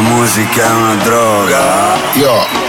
Musica 0.00 0.62
è 0.62 0.70
una 0.70 0.94
droga. 0.96 1.96
Yo. 2.14 2.67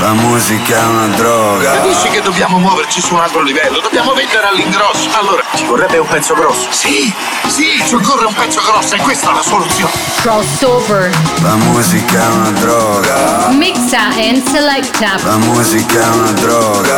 La 0.00 0.14
musica 0.14 0.80
è 0.80 0.86
una 0.86 1.08
droga. 1.08 1.72
Capisci 1.72 2.08
che 2.08 2.22
dobbiamo 2.22 2.58
muoverci 2.58 3.02
su 3.02 3.12
un 3.12 3.20
altro 3.20 3.42
livello? 3.42 3.80
Dobbiamo 3.80 4.14
vendere 4.14 4.46
all'ingrosso. 4.46 5.10
Allora, 5.12 5.44
ci 5.54 5.66
vorrebbe 5.66 5.98
un 5.98 6.06
pezzo 6.08 6.32
grosso. 6.32 6.68
Sì, 6.70 7.12
sì, 7.48 7.82
ci 7.86 7.96
occorre 7.96 8.24
un 8.24 8.32
pezzo 8.32 8.62
grosso 8.64 8.94
e 8.94 8.98
questa 8.98 9.30
è 9.30 9.34
la 9.34 9.42
soluzione. 9.42 9.92
Crossover. 10.22 11.10
La 11.42 11.54
musica 11.56 12.22
è 12.22 12.26
una 12.28 12.50
droga. 12.52 13.48
Mixa 13.50 14.08
and 14.16 14.42
selecta. 14.48 15.16
La 15.22 15.36
musica 15.36 16.00
è 16.00 16.14
una 16.14 16.32
droga. 16.32 16.96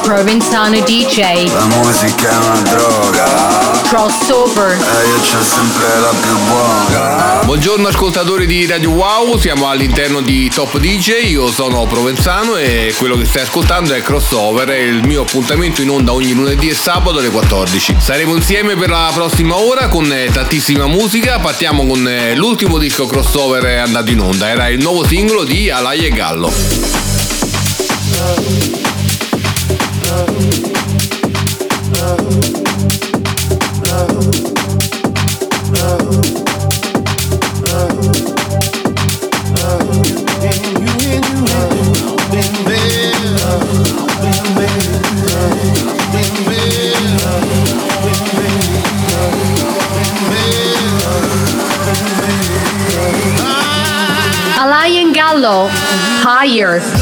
Provenzano 0.00 0.80
DJ. 0.80 1.52
La 1.52 1.66
musica 1.66 2.30
è 2.30 2.36
una 2.36 2.60
droga. 2.62 3.26
Crossover. 3.88 4.72
E 4.72 5.06
io 5.06 5.20
c'ho 5.20 5.42
sempre 5.42 6.00
la 6.00 6.12
più 6.18 6.38
buona. 6.46 7.40
Buongiorno 7.44 7.88
ascoltatori 7.88 8.46
di 8.46 8.66
Radio 8.66 8.90
Wow, 8.90 9.38
siamo 9.38 9.68
all'interno 9.68 10.20
di 10.20 10.48
Top 10.48 10.78
DJ, 10.78 11.30
io 11.30 11.50
sono 11.50 11.84
Provenzano 11.86 12.36
e 12.38 12.94
quello 12.96 13.16
che 13.16 13.24
stai 13.24 13.42
ascoltando 13.42 13.94
è 13.94 14.00
Crossover, 14.00 14.68
è 14.68 14.78
il 14.78 15.04
mio 15.04 15.22
appuntamento 15.22 15.82
in 15.82 15.90
onda 15.90 16.12
ogni 16.12 16.32
lunedì 16.32 16.68
e 16.68 16.74
sabato 16.74 17.18
alle 17.18 17.30
14. 17.30 17.96
Saremo 17.98 18.36
insieme 18.36 18.76
per 18.76 18.90
la 18.90 19.10
prossima 19.12 19.56
ora 19.56 19.88
con 19.88 20.10
eh, 20.12 20.30
tantissima 20.30 20.86
musica, 20.86 21.40
partiamo 21.40 21.84
con 21.84 22.06
eh, 22.06 22.36
l'ultimo 22.36 22.78
disco 22.78 23.06
Crossover 23.06 23.80
andato 23.80 24.10
in 24.10 24.20
onda, 24.20 24.48
era 24.48 24.68
il 24.68 24.80
nuovo 24.80 25.04
singolo 25.04 25.42
di 25.42 25.68
Alai 25.68 26.06
e 26.06 26.10
Gallo. 26.10 26.52
Higher. 56.58 56.97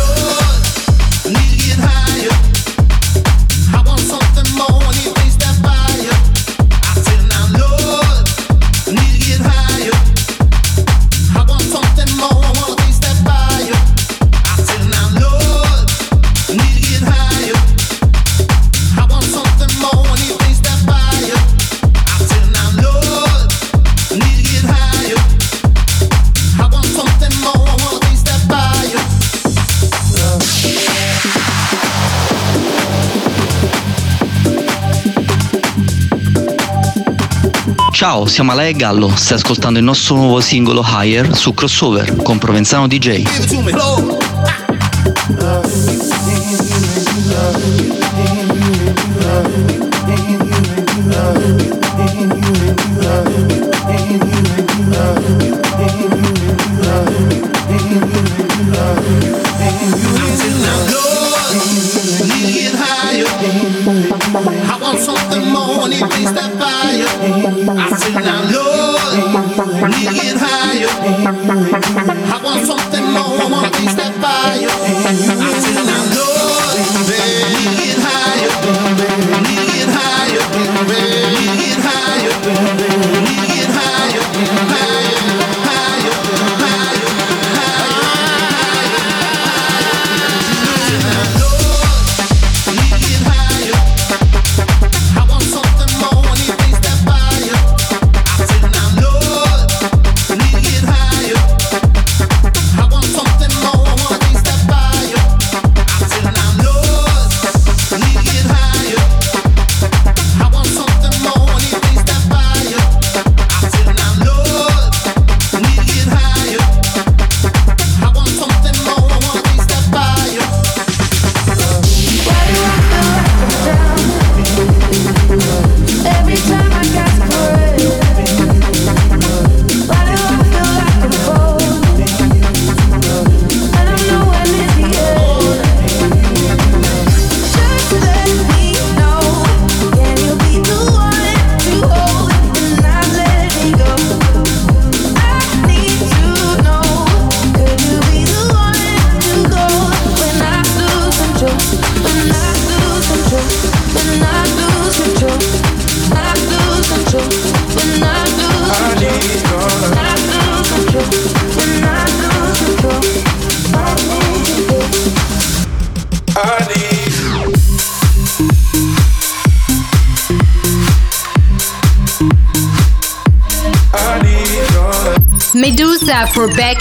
Ciao, 37.96 38.26
siamo 38.26 38.52
Alea 38.52 38.68
e 38.68 38.72
Gallo, 38.74 39.10
stai 39.16 39.38
ascoltando 39.38 39.78
il 39.78 39.84
nostro 39.86 40.16
nuovo 40.16 40.38
singolo 40.42 40.84
Higher 40.86 41.34
su 41.34 41.54
Crossover 41.54 42.16
con 42.16 42.36
Provenzano 42.36 42.86
DJ. 42.86 43.24
I 64.68 66.22
want. 66.22 66.55
I 67.68 67.96
said 67.96 68.14
now, 68.22 68.46
Lord, 68.46 69.00
need 69.90 70.06
to 70.06 70.14
get 70.14 70.36
higher. 70.38 70.86
I 71.26 72.38
want 72.44 72.62
something 72.64 73.06
more, 73.10 73.25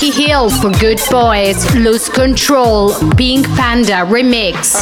Becky 0.05 0.23
Hill 0.25 0.51
for 0.51 0.69
Good 0.79 1.01
Boys. 1.09 1.73
Lose 1.73 2.09
Control. 2.09 2.93
Pink 3.17 3.47
Panda 3.55 4.05
Remix. 4.05 4.75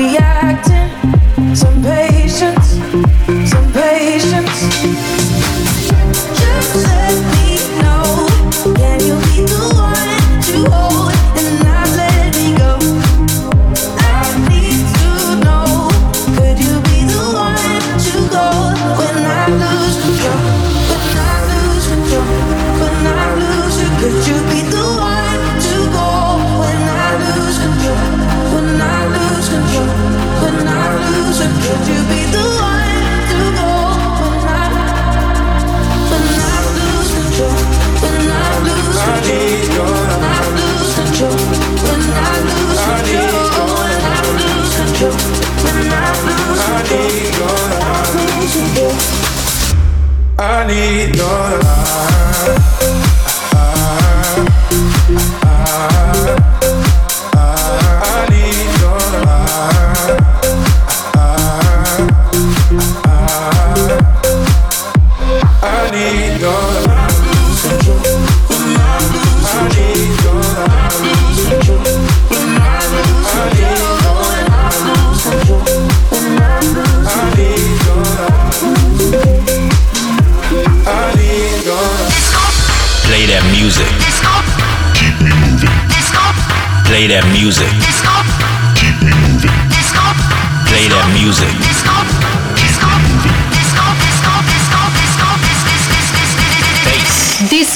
Yeah. 0.00 0.29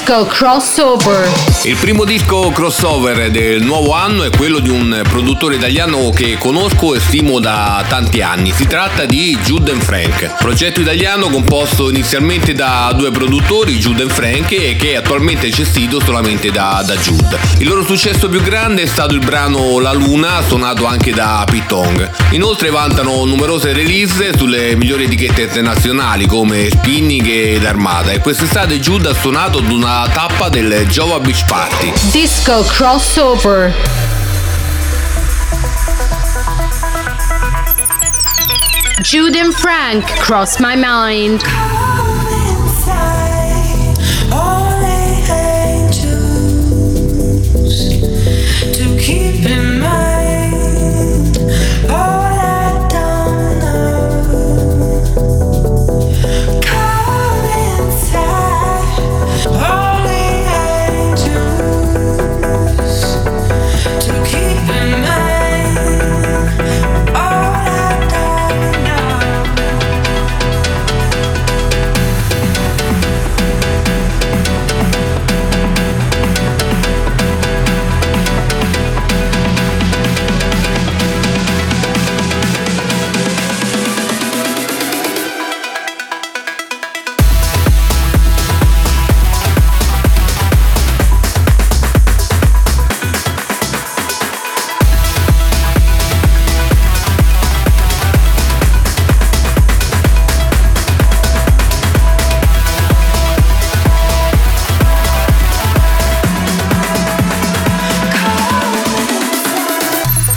Disco 0.04 0.26
crossover. 0.26 1.53
Il 1.66 1.76
primo 1.76 2.05
disco 2.05 2.50
crossover 2.50 3.31
del 3.31 3.62
nuovo 3.62 3.94
anno 3.94 4.22
è 4.22 4.28
quello 4.28 4.58
di 4.58 4.69
un 4.69 5.00
produttore 5.08 5.55
italiano 5.55 6.11
che 6.11 6.37
conosco 6.37 6.94
e 6.94 7.00
stimo 7.00 7.40
da 7.40 7.82
tanti 7.88 8.20
anni. 8.20 8.52
Si 8.52 8.66
tratta 8.66 9.06
di 9.06 9.34
Jude 9.43 9.75
Frank, 9.76 10.34
progetto 10.40 10.82
italiano 10.82 11.31
composto 11.31 11.88
inizialmente 11.88 12.52
da 12.52 12.93
due 12.94 13.11
produttori, 13.11 13.78
Jude 13.78 14.11
Frank, 14.11 14.52
e 14.52 14.76
che 14.78 14.96
attualmente 14.96 15.46
è 15.46 15.50
gestito 15.50 16.00
solamente 16.05 16.50
da, 16.50 16.84
da 16.87 16.96
Jude. 16.96 17.38
Il 17.56 17.67
loro 17.67 17.82
successo 17.82 18.28
più 18.28 18.43
grande 18.43 18.82
è 18.82 18.87
stato 18.87 19.14
il 19.14 19.25
brano 19.25 19.78
La 19.78 19.94
Luna, 19.94 20.43
suonato 20.46 20.84
anche 20.84 21.12
da 21.14 21.46
Pitong. 21.50 22.10
Inoltre 22.32 22.69
vantano 22.69 23.25
numerose 23.25 23.72
release 23.72 24.37
sulle 24.37 24.76
migliori 24.76 25.05
etichette 25.05 25.44
internazionali 25.44 26.26
come 26.26 26.69
Spinning 26.69 27.26
ed 27.26 27.64
Armada 27.64 28.12
e 28.12 28.19
quest'estate 28.19 28.78
Jude 28.78 29.08
ha 29.08 29.14
suonato 29.14 29.60
ad 29.60 29.70
una 29.70 30.06
tappa 30.12 30.50
del 30.50 30.87
Jova 30.88 31.19
Beach 31.20 31.52
Party. 31.54 31.92
Disco 32.10 32.64
crossover. 32.64 33.70
Jude 39.04 39.36
and 39.36 39.54
Frank 39.54 40.04
cross 40.18 40.58
my 40.58 40.74
mind. 40.74 41.44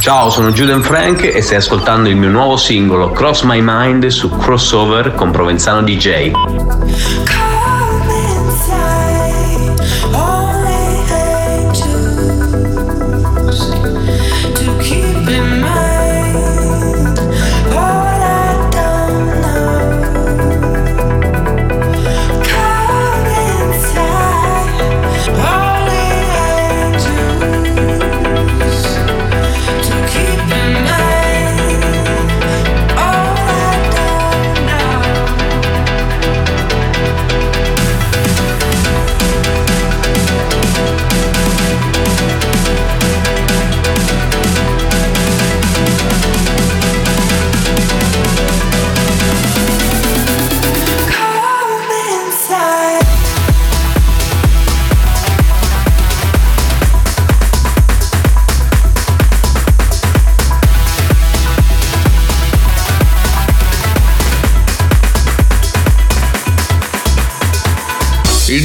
Ciao, 0.08 0.30
sono 0.30 0.54
Juden 0.54 0.84
Frank 0.84 1.22
e 1.22 1.42
stai 1.42 1.58
ascoltando 1.58 2.08
il 2.08 2.16
mio 2.16 2.30
nuovo 2.30 2.56
singolo 2.56 3.12
Cross 3.12 3.42
My 3.42 3.60
Mind 3.62 4.08
su 4.08 4.30
Crossover 4.38 5.14
con 5.14 5.32
Provenzano 5.32 5.82
DJ. 5.84 6.32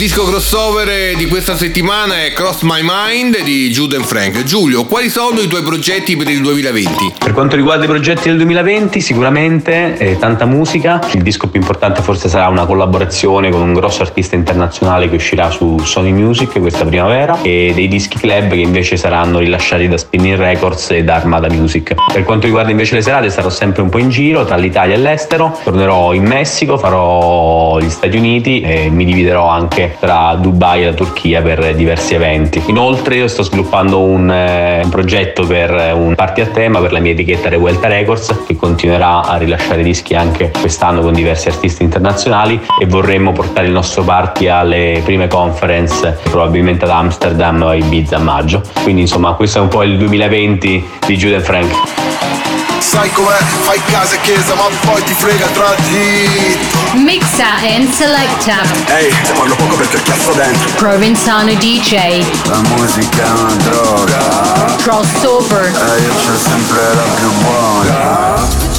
Disco 0.02 0.24
crossover 0.24 1.14
di 1.16 1.26
questa 1.26 1.54
settimana 1.54 2.24
è 2.24 2.32
Cross 2.32 2.62
My 2.62 2.80
Mind 2.82 3.40
di 3.44 3.70
Jude 3.70 3.94
and 3.94 4.04
Frank. 4.04 4.42
Giulio, 4.42 4.84
quali 4.84 5.08
sono 5.08 5.38
i 5.38 5.46
tuoi 5.46 5.62
progetti 5.62 6.16
per 6.16 6.28
il 6.28 6.42
2020? 6.42 7.14
Per 7.20 7.32
quanto 7.32 7.54
riguarda 7.54 7.84
i 7.84 7.86
progetti 7.86 8.26
del 8.26 8.36
2020, 8.38 9.00
sicuramente 9.00 9.96
eh, 9.98 10.18
tanta 10.18 10.44
musica. 10.44 11.00
Il 11.12 11.22
disco 11.22 11.46
più 11.46 11.60
importante 11.60 12.02
forse 12.02 12.28
sarà 12.28 12.48
una 12.48 12.66
collaborazione 12.66 13.50
con 13.50 13.60
un 13.60 13.72
grosso 13.74 14.02
artista 14.02 14.34
internazionale 14.34 15.08
che 15.08 15.14
uscirà 15.14 15.50
su 15.50 15.78
Sony 15.78 16.10
Music 16.10 16.58
questa 16.58 16.84
primavera 16.84 17.40
e 17.40 17.70
dei 17.72 17.86
dischi 17.86 18.18
club 18.18 18.48
che 18.48 18.56
invece 18.56 18.96
saranno 18.96 19.38
rilasciati 19.38 19.86
da 19.86 19.98
Spinning 19.98 20.36
Records 20.36 20.90
e 20.90 21.04
da 21.04 21.14
Armada 21.14 21.48
Music. 21.48 21.94
Per 22.12 22.24
quanto 22.24 22.46
riguarda 22.46 22.72
invece 22.72 22.96
le 22.96 23.02
serate, 23.02 23.30
sarò 23.30 23.50
sempre 23.50 23.82
un 23.82 23.88
po' 23.88 23.98
in 23.98 24.08
giro 24.08 24.44
tra 24.44 24.56
l'Italia 24.56 24.96
e 24.96 24.98
l'estero. 24.98 25.56
Tornerò 25.62 26.12
in 26.12 26.24
Messico, 26.24 26.76
farò 26.76 27.78
gli 27.78 27.88
Stati 27.88 28.16
Uniti 28.16 28.62
e 28.62 28.90
mi 28.90 29.04
dividerò 29.04 29.46
anche 29.46 29.90
tra 29.98 30.34
Dubai 30.34 30.82
e 30.82 30.86
la 30.86 30.92
Turchia 30.92 31.42
per 31.42 31.74
diversi 31.74 32.14
eventi. 32.14 32.62
Inoltre 32.66 33.16
io 33.16 33.28
sto 33.28 33.42
sviluppando 33.42 34.00
un, 34.00 34.30
eh, 34.30 34.82
un 34.82 34.90
progetto 34.90 35.46
per 35.46 35.92
un 35.94 36.14
party 36.14 36.40
a 36.40 36.46
tema 36.46 36.80
per 36.80 36.92
la 36.92 37.00
mia 37.00 37.12
etichetta 37.12 37.48
Revuelta 37.48 37.88
Records 37.88 38.44
che 38.46 38.56
continuerà 38.56 39.22
a 39.22 39.36
rilasciare 39.36 39.82
dischi 39.82 40.14
anche 40.14 40.50
quest'anno 40.58 41.00
con 41.00 41.12
diversi 41.12 41.48
artisti 41.48 41.82
internazionali 41.82 42.60
e 42.78 42.86
vorremmo 42.86 43.32
portare 43.32 43.66
il 43.66 43.72
nostro 43.72 44.02
party 44.02 44.48
alle 44.48 45.00
prime 45.04 45.28
conference 45.28 46.18
probabilmente 46.30 46.84
ad 46.84 46.90
Amsterdam 46.90 47.62
o 47.62 47.68
a 47.68 47.74
Ibiza 47.74 48.16
a 48.16 48.20
maggio. 48.20 48.62
Quindi 48.82 49.02
insomma 49.02 49.32
questo 49.34 49.58
è 49.58 49.60
un 49.60 49.68
po' 49.68 49.82
il 49.82 49.96
2020 49.98 50.88
di 51.06 51.16
Jude 51.16 51.40
Frank. 51.40 52.11
Sai 52.82 53.10
com'è, 53.12 53.38
fai 53.62 53.80
casa 53.84 54.16
e 54.16 54.20
chiesa 54.20 54.54
ma 54.54 54.64
poi 54.84 55.02
ti 55.04 55.14
frega 55.14 55.44
il 55.46 55.52
tragitto 55.52 56.96
Mixa 56.96 57.54
and 57.62 57.90
selecta. 57.90 58.60
Ehi, 58.86 59.10
se 59.24 59.32
parlo 59.32 59.54
poco 59.54 59.76
perché 59.76 60.02
cazzo 60.02 60.32
dentro 60.32 60.68
Provenzano 60.76 61.54
DJ. 61.54 62.24
La 62.48 62.60
musica 62.76 63.24
è 63.24 63.30
una 63.30 63.54
droga 63.54 64.76
Crossover. 64.82 65.64
E 65.64 66.00
io 66.02 66.12
c'ho 66.12 66.36
sempre 66.36 66.94
la 66.94 67.14
più 67.14 67.30
buona 67.40 68.71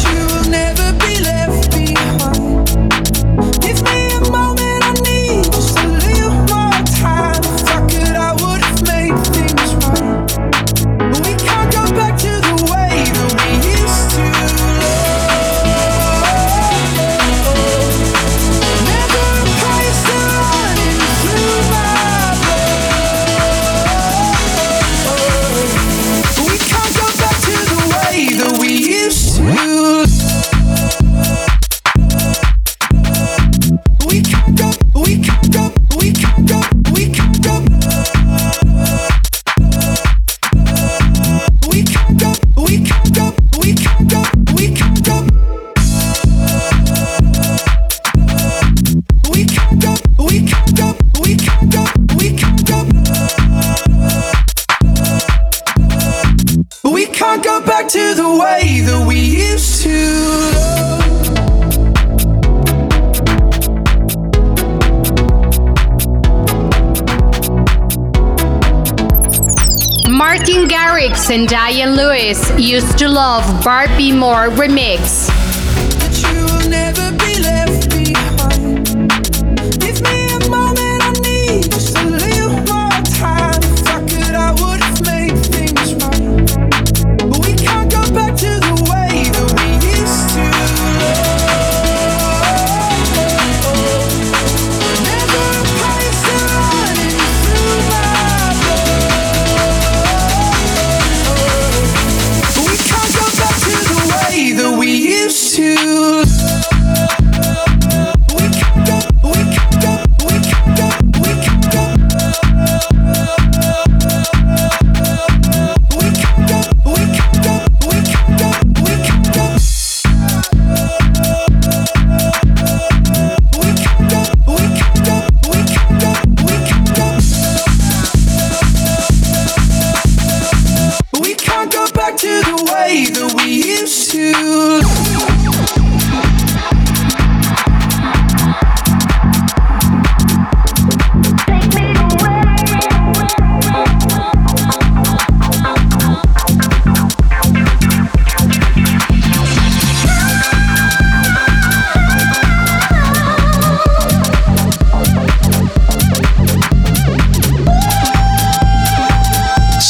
Zendaya 71.24 71.88
Lewis 71.88 72.52
used 72.60 72.98
to 72.98 73.08
love 73.08 73.64
Barbie 73.64 74.12
More 74.12 74.50
remix. 74.50 75.23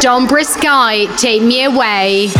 Don 0.00 0.26
Brisky, 0.26 1.14
take 1.18 1.42
me 1.42 1.64
away. 1.64 2.30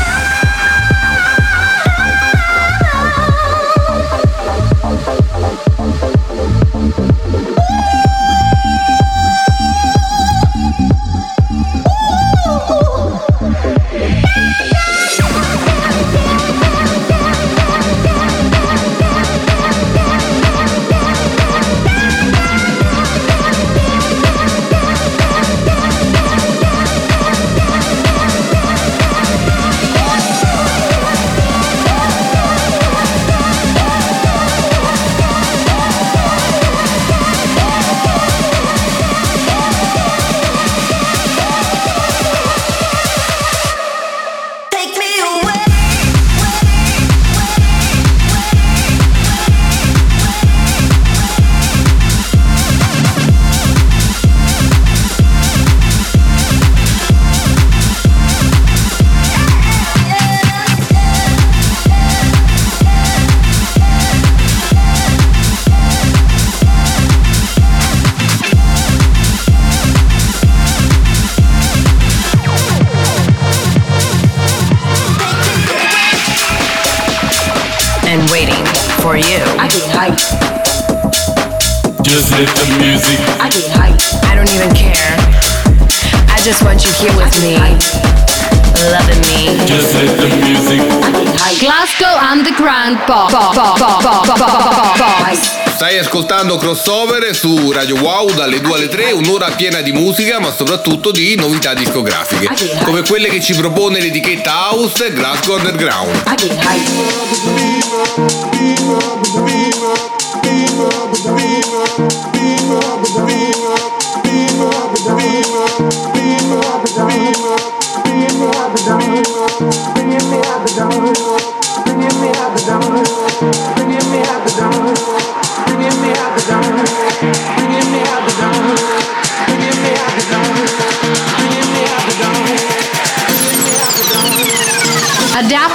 ascoltando 96.21 96.59
Crossover 96.59 97.35
su 97.35 97.73
Radio 97.73 97.97
Wow 97.97 98.35
dalle 98.35 98.61
2 98.61 98.75
alle 98.75 98.89
3, 98.89 99.12
un'ora 99.12 99.50
piena 99.53 99.81
di 99.81 99.91
musica 99.91 100.39
ma 100.39 100.53
soprattutto 100.53 101.11
di 101.11 101.35
novità 101.35 101.73
discografiche, 101.73 102.47
ah, 102.47 102.85
come 102.85 103.00
quelle 103.00 103.29
che 103.31 103.41
ci 103.41 103.55
propone 103.55 104.00
l'etichetta 104.00 104.71
House 104.71 105.11
Glasgow 105.15 105.57
Underground. 105.57 106.23
Ah, 106.25 107.80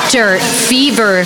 dirt 0.09 0.41
fever 0.41 1.23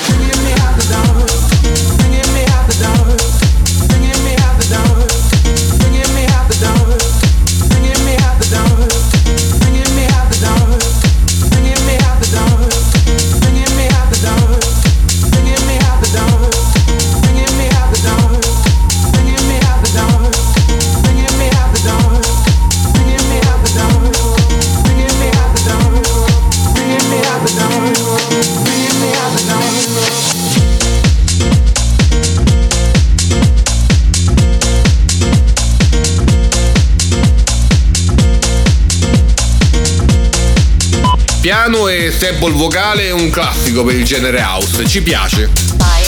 sample 42.30 42.52
vocale 42.52 43.08
è 43.08 43.12
un 43.12 43.32
classico 43.32 43.84
per 43.84 43.96
il 43.96 44.06
genere 44.06 44.40
house, 44.42 44.86
ci 44.88 45.02
piace. 45.02 45.99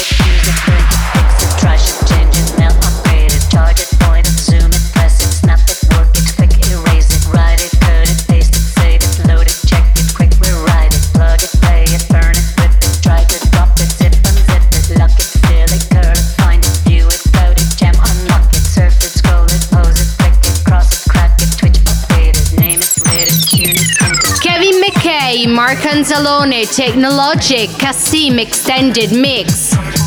Panzalone 26.02 26.66
Technologic 26.66 27.70
Kasim 27.78 28.40
Extended 28.40 29.12
Mix. 29.12 30.01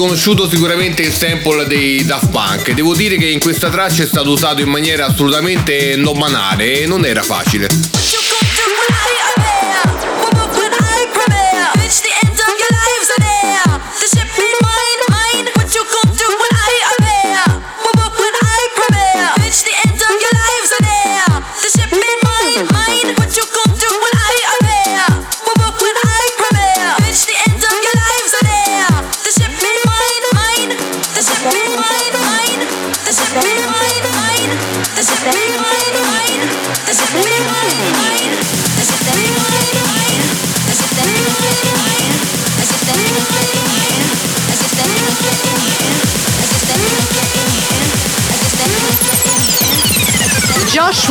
Riconosciuto 0.00 0.48
sicuramente 0.48 1.02
il 1.02 1.12
sample 1.12 1.66
dei 1.66 2.02
Daft 2.06 2.30
Punk. 2.30 2.72
Devo 2.72 2.94
dire 2.94 3.18
che 3.18 3.26
in 3.26 3.38
questa 3.38 3.68
traccia 3.68 4.02
è 4.02 4.06
stato 4.06 4.30
usato 4.30 4.62
in 4.62 4.68
maniera 4.70 5.04
assolutamente 5.04 5.94
non 5.96 6.18
banale 6.18 6.80
e 6.80 6.86
non 6.86 7.04
era 7.04 7.22
facile. 7.22 7.99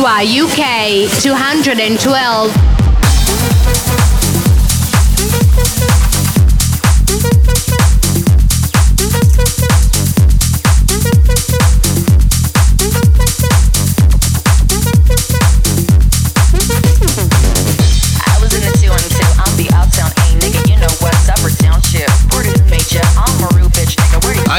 Nigga. 0.00 0.02
Where 0.02 0.22
you 0.22 0.50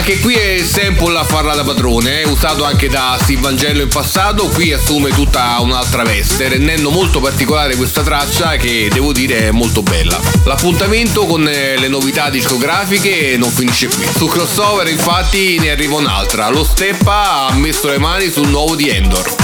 Anche 0.01 0.17
qui 0.19 0.34
è 0.34 0.54
il 0.54 0.65
sample 0.65 1.15
a 1.17 1.23
farla 1.23 1.54
da 1.54 1.63
padrone, 1.63 2.21
eh, 2.21 2.25
usato 2.43 2.63
anche 2.63 2.89
da 2.89 3.19
Steve 3.21 3.49
Angelo 3.49 3.84
in 3.84 3.88
passato, 3.88 4.47
qui 4.47 4.73
assume 4.73 5.12
tutta 5.12 5.60
un'altra 5.60 6.01
veste, 6.01 6.47
rendendo 6.47 6.89
molto 6.89 7.19
particolare 7.19 7.75
questa 7.75 8.01
traccia 8.01 8.56
che 8.56 8.89
devo 8.91 9.12
dire 9.12 9.49
è 9.49 9.51
molto 9.51 9.84
bella. 9.84 10.19
L'appuntamento 10.45 11.27
con 11.27 11.47
eh, 11.47 11.77
le 11.77 11.88
novità 11.88 12.32
discografiche 12.32 13.36
non 13.38 13.51
finisce 13.51 13.89
qui. 13.89 14.08
Su 14.15 14.25
crossover 14.25 14.88
infatti 14.88 15.60
ne 15.60 15.69
arriva 15.69 15.97
un'altra, 15.97 16.49
lo 16.49 16.63
Steppa 16.63 17.45
ha 17.45 17.54
messo 17.54 17.88
le 17.89 17.99
mani 17.99 18.32
sul 18.32 18.47
nuovo 18.47 18.73
di 18.75 18.89
Endor. 18.89 19.40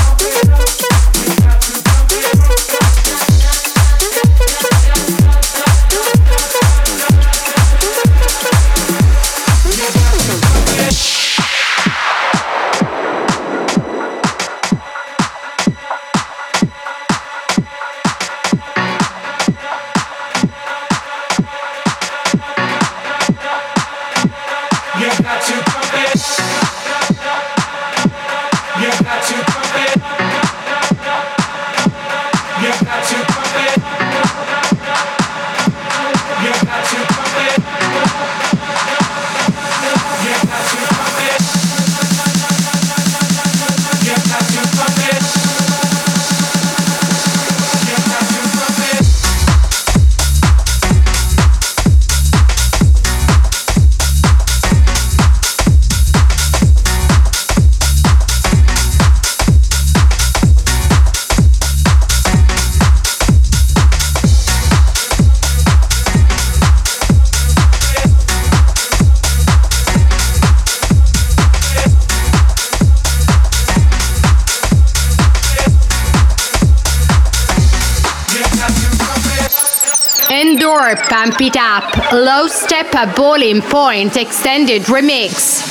It 81.27 81.57
Up, 81.57 82.13
Low 82.13 82.47
Stepper 82.47 83.11
Bowling 83.15 83.61
Point 83.61 84.15
Extended 84.15 84.83
Remix. 84.83 85.63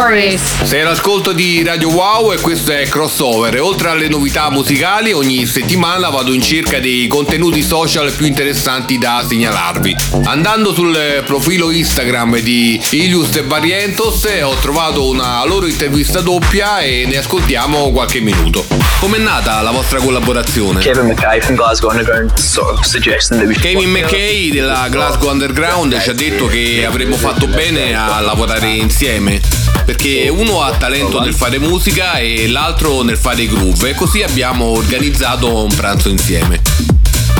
Stories. 0.00 0.62
Sei 0.62 0.80
all'ascolto 0.80 1.32
di 1.32 1.62
Radio 1.62 1.90
Wow 1.90 2.32
e 2.32 2.40
questo 2.40 2.72
è 2.72 2.88
Crossover. 2.88 3.60
Oltre 3.60 3.90
alle 3.90 4.08
novità 4.08 4.48
musicali, 4.48 5.12
ogni 5.12 5.44
settimana 5.44 6.08
vado 6.08 6.32
in 6.32 6.40
cerca 6.40 6.80
dei 6.80 7.06
contenuti 7.06 7.62
social 7.62 8.10
più 8.10 8.24
interessanti 8.24 8.96
da 8.96 9.22
segnalarvi. 9.28 9.94
Andando 10.24 10.72
sul 10.72 11.22
profilo 11.26 11.70
Instagram 11.70 12.38
di 12.38 12.80
Ilius 12.92 13.36
e 13.36 13.42
Barrientos 13.42 14.24
ho 14.42 14.54
trovato 14.54 15.06
una 15.06 15.44
loro 15.44 15.66
intervista 15.66 16.22
doppia 16.22 16.80
e 16.80 17.04
ne 17.06 17.18
ascoltiamo 17.18 17.90
qualche 17.90 18.20
minuto. 18.20 18.64
Com'è 19.00 19.18
nata 19.18 19.60
la 19.60 19.70
vostra 19.70 19.98
collaborazione? 19.98 20.80
Kevin 20.80 21.08
McKay 21.08 21.42
from 21.42 21.56
Glasgow 21.56 21.90
Underground 21.90 22.32
sort 22.38 22.78
of 22.78 22.86
suggesting 22.86 23.38
that 23.38 23.46
we 23.46 23.54
should 23.54 23.76
Kevin. 23.76 23.90
McKay 23.90 24.50
della 24.50 24.88
Glasgow 24.88 25.30
Underground 25.30 26.00
ci 26.00 26.08
ha 26.08 26.14
detto 26.14 26.46
che 26.46 26.86
avremmo 26.86 27.16
fatto 27.16 27.46
bene 27.46 27.94
a 27.94 28.18
lavorare 28.20 28.68
insieme 28.70 29.69
perché 29.90 30.28
uno 30.28 30.62
ha 30.62 30.70
talento 30.76 31.20
nel 31.20 31.34
fare 31.34 31.58
musica 31.58 32.14
e 32.18 32.46
l'altro 32.46 33.02
nel 33.02 33.16
fare 33.16 33.44
groove 33.48 33.90
e 33.90 33.94
così 33.94 34.22
abbiamo 34.22 34.66
organizzato 34.66 35.64
un 35.64 35.74
pranzo 35.74 36.08
insieme. 36.08 36.60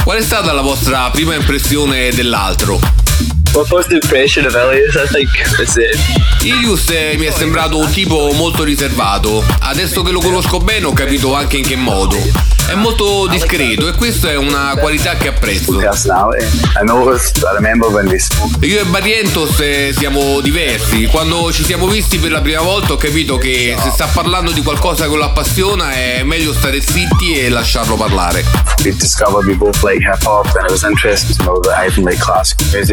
Qual 0.03 0.19
è 0.19 0.21
stata 0.21 0.53
la 0.53 0.61
vostra 0.61 1.09
prima 1.11 1.37
impressione 1.37 2.11
dell'altro? 2.11 2.81
My 3.55 3.65
first 3.65 3.93
impression 3.93 4.47
of 4.47 4.55
Elias, 4.57 4.97
I 4.97 5.07
think, 5.13 5.31
was 5.59 5.77
uh, 5.77 6.45
Ilius 6.45 6.91
eh, 6.91 7.15
mi 7.19 7.27
è 7.27 7.31
sembrato 7.31 7.79
un 7.79 7.89
tipo 7.93 8.33
molto 8.33 8.65
riservato. 8.65 9.45
Adesso 9.61 10.03
che 10.03 10.11
lo 10.11 10.21
conosco 10.21 10.59
bene 10.59 10.87
ho 10.87 10.93
capito 10.93 11.37
anche 11.37 11.57
in 11.57 11.65
che 11.65 11.77
modo. 11.77 12.17
È 12.71 12.77
molto 12.77 13.27
discreto 13.27 13.89
e 13.89 13.95
questa 13.95 14.31
è 14.31 14.37
una 14.37 14.77
qualità 14.79 15.17
che 15.17 15.27
apprezzo. 15.27 15.73
Io 18.61 18.79
e 18.79 18.85
Barrientos 18.85 19.59
eh, 19.59 19.93
siamo 19.99 20.39
diversi. 20.39 21.07
Quando 21.07 21.51
ci 21.53 21.65
siamo 21.65 21.89
visti 21.89 22.19
per 22.19 22.31
la 22.31 22.41
prima 22.41 22.61
volta 22.61 22.93
ho 22.93 22.97
capito 22.97 23.39
che 23.39 23.75
se 23.77 23.91
sta 23.91 24.07
parlando 24.07 24.53
di 24.53 24.63
qualcosa 24.63 25.09
che 25.09 25.17
lo 25.17 25.25
appassiona 25.25 25.91
è 25.91 26.23
meglio 26.23 26.53
stare 26.55 26.81
zitti 26.81 27.41
e 27.41 27.49
lasciarlo 27.49 27.97
parlare. 27.97 28.45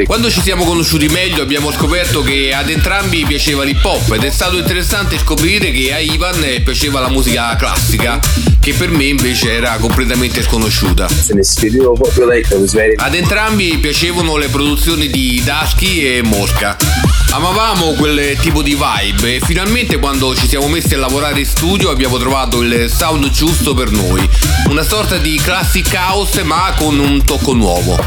Quando 0.05 0.31
ci 0.31 0.41
siamo 0.41 0.65
conosciuti 0.65 1.07
meglio 1.07 1.43
abbiamo 1.43 1.71
scoperto 1.71 2.23
che 2.23 2.51
ad 2.51 2.67
entrambi 2.69 3.25
piaceva 3.27 3.63
l'hip 3.63 3.85
hop 3.85 4.11
ed 4.13 4.23
è 4.23 4.31
stato 4.31 4.57
interessante 4.57 5.19
scoprire 5.19 5.69
che 5.69 5.93
a 5.93 5.99
Ivan 5.99 6.63
piaceva 6.63 6.99
la 6.99 7.09
musica 7.09 7.55
classica, 7.57 8.19
che 8.59 8.73
per 8.73 8.89
me 8.89 9.03
invece 9.03 9.53
era 9.53 9.65
completamente 9.75 10.41
sconosciuta. 10.41 11.07
Ad 12.95 13.13
entrambi 13.13 13.77
piacevano 13.79 14.37
le 14.37 14.47
produzioni 14.47 15.09
di 15.09 15.41
Dasky 15.43 15.99
e 15.99 16.21
Mosca. 16.23 17.06
Amavamo 17.29 17.93
quel 17.93 18.37
tipo 18.39 18.61
di 18.61 18.75
vibe 18.75 19.35
e 19.35 19.39
finalmente 19.43 19.99
quando 19.99 20.33
ci 20.33 20.47
siamo 20.47 20.67
messi 20.67 20.95
a 20.95 20.97
lavorare 20.97 21.39
in 21.39 21.45
studio 21.45 21.89
abbiamo 21.89 22.17
trovato 22.17 22.61
il 22.61 22.89
sound 22.89 23.29
giusto 23.29 23.73
per 23.73 23.91
noi. 23.91 24.27
Una 24.69 24.81
sorta 24.81 25.17
di 25.17 25.39
classic 25.39 25.93
house 25.93 26.41
ma 26.43 26.73
con 26.77 26.97
un 26.97 27.23
tocco 27.23 27.53
nuovo. 27.53 27.97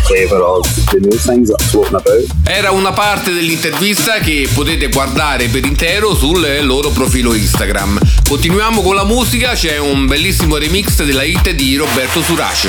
Era 2.42 2.70
una 2.70 2.92
parte 2.92 3.33
dell'intervista 3.33 4.18
che 4.18 4.48
potete 4.52 4.88
guardare 4.88 5.48
per 5.48 5.64
intero 5.64 6.14
sul 6.14 6.59
loro 6.62 6.88
profilo 6.90 7.35
Instagram. 7.35 8.00
Continuiamo 8.26 8.83
con 8.83 8.94
la 8.94 9.04
musica, 9.04 9.52
c'è 9.52 9.78
un 9.78 10.06
bellissimo 10.06 10.56
remix 10.56 11.02
della 11.04 11.22
hit 11.22 11.50
di 11.50 11.76
Roberto 11.76 12.22
Surace. 12.22 12.68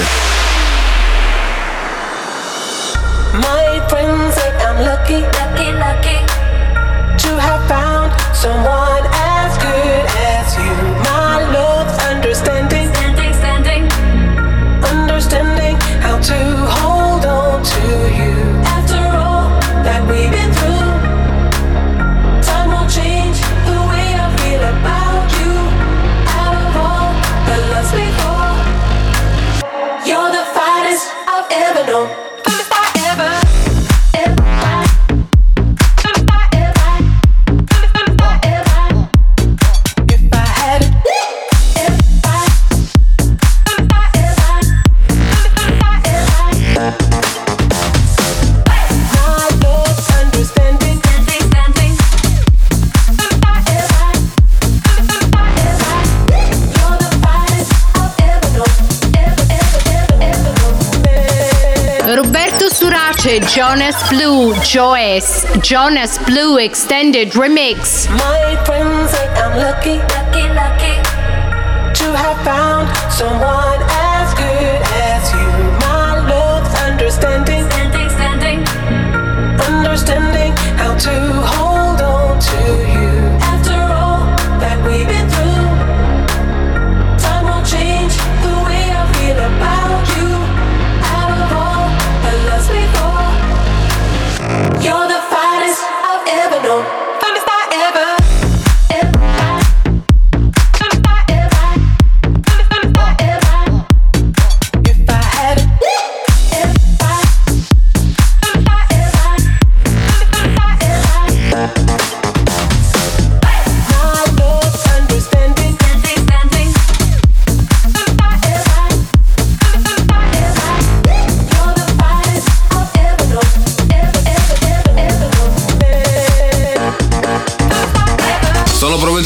My 3.33 3.81
friends 3.87 4.35
say 4.35 4.51
I'm 4.59 4.83
lucky, 4.83 5.21
lucky, 5.21 5.71
lucky 5.71 6.40
have 7.37 7.67
found 7.67 8.11
someone 8.35 9.03
as 9.13 9.57
good 9.57 10.05
as 10.33 10.55
you. 10.57 10.73
My 11.05 11.43
love's 11.53 11.97
understanding, 12.03 12.87
standing, 12.93 13.33
standing, 13.33 13.83
understanding 14.83 15.75
how 16.01 16.19
to 16.19 16.80
Blue, 64.11 64.53
Joyce, 64.61 65.45
Jonas 65.61 66.17
Blue 66.25 66.57
Extended 66.57 67.29
Remix. 67.29 68.09
My 68.09 68.61
friends 68.65 69.13
I'm 69.39 69.55
lucky, 69.57 69.99
lucky, 69.99 70.49
lucky 70.51 70.95
to 71.95 72.07
have 72.17 72.43
found 72.43 72.89
someone 73.09 73.79
as 73.87 74.33
good 74.33 74.81
as 74.99 75.31
you. 75.31 75.47
My 75.87 76.19
love's 76.27 76.75
understanding, 76.81 77.63
standing, 77.71 78.09
standing, 78.09 78.59
understanding 79.71 80.51
how 80.75 80.93
to 80.97 81.15
hold 81.55 82.01
on 82.01 82.37
to 82.37 82.80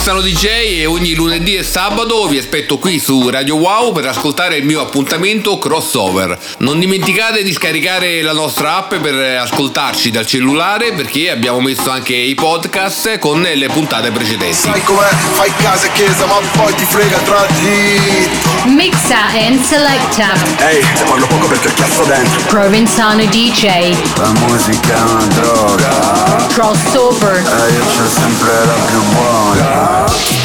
Provenzano 0.05 0.21
DJ 0.21 0.64
e 0.85 0.87
ogni 0.87 1.15
lunedì 1.15 1.55
e 1.55 1.63
sabato 1.63 2.27
vi 2.27 2.37
aspetto 2.37 2.77
qui 2.77 2.99
su 2.99 3.27
Radio 3.29 3.55
Wow 3.55 3.91
per 3.91 4.05
ascoltare 4.05 4.57
il 4.57 4.65
mio 4.65 4.81
appuntamento 4.81 5.57
crossover. 5.57 6.37
Non 6.59 6.77
dimenticate 6.77 7.41
di 7.41 7.51
scaricare 7.51 8.21
la 8.21 8.33
nostra 8.33 8.75
app 8.75 8.93
per 8.93 9.15
ascoltarci 9.15 10.11
dal 10.11 10.27
cellulare 10.27 10.93
perché 10.93 11.31
abbiamo 11.31 11.59
messo 11.59 11.89
anche 11.89 12.13
i 12.13 12.35
podcast 12.35 13.17
con 13.17 13.41
le 13.41 13.67
puntate 13.69 14.11
precedenti. 14.11 14.53
Sai 14.53 14.83
com'è? 14.83 15.09
Fai 15.31 15.51
casa 15.57 15.87
e 15.87 15.91
chiesa, 15.93 16.27
ma 16.27 16.35
poi 16.55 16.75
ti 16.75 16.85
frega 16.85 17.17
tra 17.17 17.47
di. 17.59 18.29
Mixa 18.65 19.25
and 19.33 19.63
selecta. 19.63 20.33
Ehi, 20.67 20.85
te 20.97 21.03
parlo 21.03 21.25
poco 21.25 21.47
perché 21.47 21.73
cazzo 21.73 22.03
dentro. 22.03 22.43
Provenzano 22.45 23.25
DJ. 23.25 23.95
La 24.17 24.31
musica 24.47 24.95
è 24.95 25.01
una 25.01 25.25
droga. 25.33 26.47
Crossover. 26.53 27.37
E 27.37 27.73
io 27.73 27.85
c'ho 27.85 28.07
sempre 28.07 28.65
la 28.65 28.73
più 28.85 29.01
buona. 29.13 30.44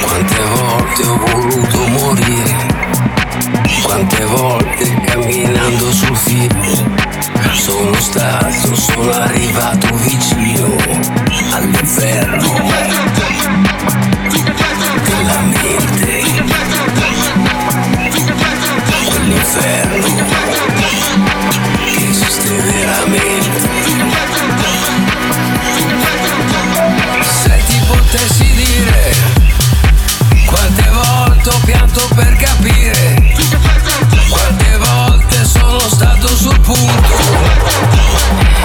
Quante 0.00 0.40
volte 0.54 1.02
ho 1.02 1.18
voluto 1.18 1.78
morire, 1.88 2.56
quante 3.82 4.24
volte 4.24 4.94
camminando 5.04 5.92
sul 5.92 6.16
filo, 6.16 6.62
sono 7.52 7.94
stato, 7.94 8.74
sono 8.74 9.10
arrivato 9.12 9.94
vicino 9.96 10.76
all'inferno. 11.52 12.54
Della 15.04 15.40
mente, 15.40 16.24
quell'inferno 19.08 20.45
potessi 28.06 28.46
dire. 28.54 29.14
Quante 30.46 30.88
volte 30.90 31.48
ho 31.48 31.60
pianto 31.64 32.08
per 32.14 32.36
capire, 32.36 33.34
quante 34.28 34.76
volte 34.78 35.44
sono 35.44 35.80
stato 35.80 36.28
sul 36.28 36.58
punto. 36.60 38.55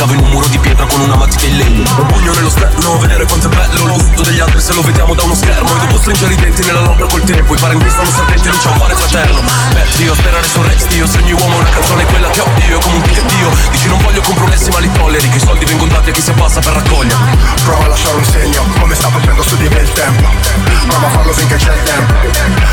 Scavo 0.00 0.14
in 0.14 0.20
un 0.20 0.30
muro 0.30 0.46
di 0.48 0.58
pietra 0.58 0.86
con 0.86 1.00
una 1.00 1.16
matita 1.16 1.44
in 1.44 1.56
legno 1.58 1.82
Un 1.98 2.06
pugno 2.06 2.32
nello 2.32 2.48
sterno, 2.48 2.98
vedere 2.98 3.26
quanto 3.26 3.50
è 3.50 3.54
bello 3.54 3.86
Lo 3.86 3.96
tutto 3.96 4.22
degli 4.22 4.38
altri 4.38 4.60
se 4.60 4.72
lo 4.72 4.80
vediamo 4.80 5.14
da 5.14 5.22
uno 5.24 5.34
schermo 5.34 5.89
stringere 6.00 6.32
i 6.32 6.36
denti 6.36 6.64
nella 6.64 6.80
labbra 6.80 7.06
col 7.06 7.22
tempo. 7.22 7.54
I 7.54 7.58
parenti 7.58 7.90
stanno 7.90 8.10
serpenti 8.10 8.48
e 8.48 8.50
non 8.50 8.58
c'è 8.58 8.68
un 8.68 8.78
cuore 8.78 8.94
fraterno. 8.94 9.40
Beh, 9.72 9.86
Dio, 9.96 10.14
sperare 10.14 10.46
sul 10.46 10.64
resti 10.64 10.96
Io 10.96 11.06
segno 11.06 11.36
uomo, 11.36 11.56
una 11.58 11.68
canzone 11.68 12.02
è 12.02 12.06
quella 12.06 12.30
che 12.30 12.40
ho. 12.40 12.48
Io 12.68 12.78
Come 12.78 12.96
un 12.96 13.02
ticket 13.02 13.32
io 13.38 13.50
Dici 13.70 13.88
non 13.88 13.98
voglio 13.98 14.20
compromessi 14.22 14.70
ma 14.70 14.78
li 14.78 14.90
tolleri 14.92 15.28
Che 15.28 15.36
i 15.36 15.40
soldi 15.40 15.64
vengono 15.64 15.92
dati 15.92 16.10
a 16.10 16.12
chi 16.12 16.22
si 16.22 16.30
abbassa 16.30 16.60
per 16.60 16.72
raccoglierli. 16.72 17.38
Prova 17.64 17.84
a 17.84 17.88
lasciare 17.88 18.16
un 18.16 18.24
segno, 18.24 18.64
come 18.78 18.94
sta 18.94 19.08
facendo 19.08 19.42
su 19.42 19.56
di 19.56 19.68
me 19.68 19.80
il 19.80 19.92
tempo. 19.92 20.28
Prova 20.88 21.06
a 21.06 21.10
farlo 21.10 21.32
finché 21.32 21.56
c'è 21.56 21.72
il 21.74 21.82
tempo. 21.82 22.14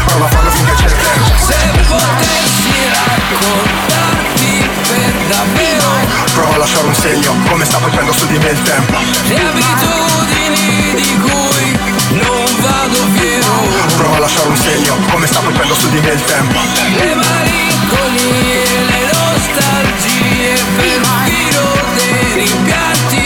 Prova 0.06 0.26
a 0.26 0.30
farlo 0.30 0.50
finché 0.52 0.74
c'è 0.74 0.86
il 0.86 0.96
tempo. 0.96 1.32
Se 1.38 1.56
potessi 1.88 2.74
raccontarti 2.96 4.70
per 4.88 5.14
davvero 5.28 5.92
Prova 6.34 6.54
a 6.54 6.58
lasciare 6.58 6.88
un 6.88 6.96
segno, 6.96 7.36
come 7.50 7.66
sta 7.66 7.78
facendo 7.80 8.14
su 8.14 8.26
di 8.28 8.38
me 8.38 8.50
il 8.50 8.62
tempo. 8.62 8.98
le 9.28 9.48
abitudini 9.50 10.94
di 10.96 11.18
cui 11.20 11.80
non 12.22 12.47
vado 12.68 13.00
fiero 13.16 13.96
Prova 13.98 14.18
a 14.18 14.20
lasciare 14.20 14.48
un 14.50 14.58
segno, 14.58 14.96
come 15.12 15.26
sta 15.28 15.40
facendo 15.40 15.74
su 15.74 15.90
di 15.90 16.00
me 16.00 16.10
il 16.12 16.24
tempo. 16.24 16.60
Le 16.98 17.16
malinconie, 17.16 18.64
le 18.92 19.10
nostalgie 19.12 20.54
per 20.76 21.00
un 21.02 21.18
filo 21.26 21.68
dei 21.96 22.46
rimpianti 22.46 23.26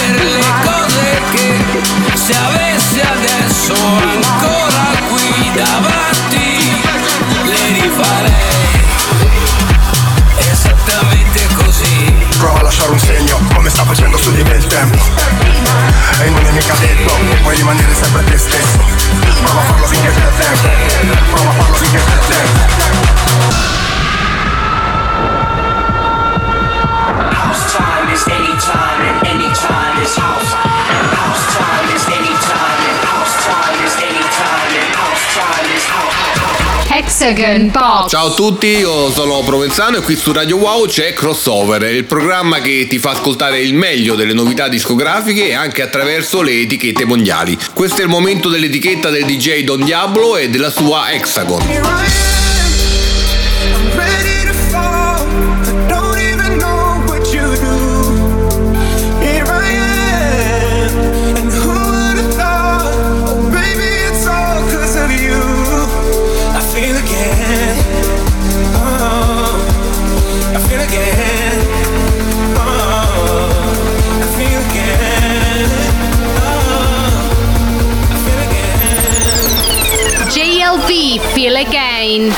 Per 0.00 0.24
le 0.24 0.52
cose 0.64 1.22
che 1.32 2.16
se 2.16 2.34
avessi 2.34 3.00
adesso 3.00 3.74
ancora 3.74 4.86
qui 5.08 5.50
davanti 5.54 6.82
Le 7.44 7.80
rifarei 7.80 8.44
lasciare 12.64 12.92
un 12.92 12.98
segno, 12.98 13.38
come 13.54 13.68
sta 13.68 13.84
facendo 13.84 14.16
su 14.16 14.32
di 14.32 14.42
me 14.42 14.56
il 14.56 14.66
tempo. 14.66 14.96
E 16.20 16.30
non 16.30 16.46
è 16.46 16.50
mica 16.50 16.74
detto, 16.80 17.12
puoi 17.42 17.56
rimanere 17.56 17.94
sempre 17.94 18.24
te 18.24 18.38
stesso. 18.38 18.78
Prova 19.44 19.60
a 19.60 19.64
farlo 19.64 19.86
finché 19.86 20.08
c'è 20.08 20.28
tempo 20.38 20.68
Prova 21.34 21.50
a 21.50 21.52
farlo 21.52 21.74
finché 21.74 21.98
c'è 21.98 22.18
tempo. 22.26 22.60
House 27.34 27.76
time 27.76 28.12
is 28.12 28.26
anytime 28.26 29.08
and 29.08 29.23
Hexagon. 37.24 37.70
Ciao 38.06 38.26
a 38.26 38.34
tutti, 38.34 38.66
io 38.66 39.10
sono 39.10 39.40
Provenzano 39.42 39.96
e 39.96 40.00
qui 40.02 40.14
su 40.14 40.30
Radio 40.32 40.58
Wow 40.58 40.86
c'è 40.86 41.14
Crossover, 41.14 41.82
il 41.82 42.04
programma 42.04 42.60
che 42.60 42.86
ti 42.86 42.98
fa 42.98 43.12
ascoltare 43.12 43.60
il 43.60 43.72
meglio 43.72 44.14
delle 44.14 44.34
novità 44.34 44.68
discografiche 44.68 45.48
e 45.48 45.54
anche 45.54 45.80
attraverso 45.80 46.42
le 46.42 46.60
etichette 46.60 47.06
mondiali. 47.06 47.56
Questo 47.72 48.02
è 48.02 48.04
il 48.04 48.10
momento 48.10 48.50
dell'etichetta 48.50 49.08
del 49.08 49.24
DJ 49.24 49.64
Don 49.64 49.82
Diablo 49.82 50.36
e 50.36 50.50
della 50.50 50.70
sua 50.70 51.12
Hexagon. 51.12 52.33
Feel 81.18 81.54
Again. 81.56 82.34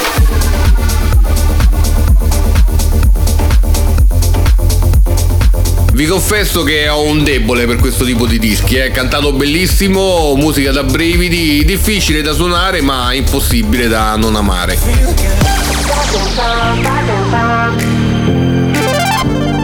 Vi 5.92 6.06
confesso 6.06 6.62
che 6.62 6.88
ho 6.88 7.02
un 7.02 7.24
debole 7.24 7.66
per 7.66 7.76
questo 7.76 8.04
tipo 8.04 8.26
di 8.26 8.38
dischi, 8.38 8.76
è 8.76 8.90
cantato 8.90 9.32
bellissimo, 9.32 10.34
musica 10.36 10.70
da 10.70 10.82
brividi, 10.82 11.64
difficile 11.64 12.20
da 12.20 12.34
suonare 12.34 12.82
ma 12.82 13.14
impossibile 13.14 13.88
da 13.88 14.14
non 14.16 14.36
amare. 14.36 14.78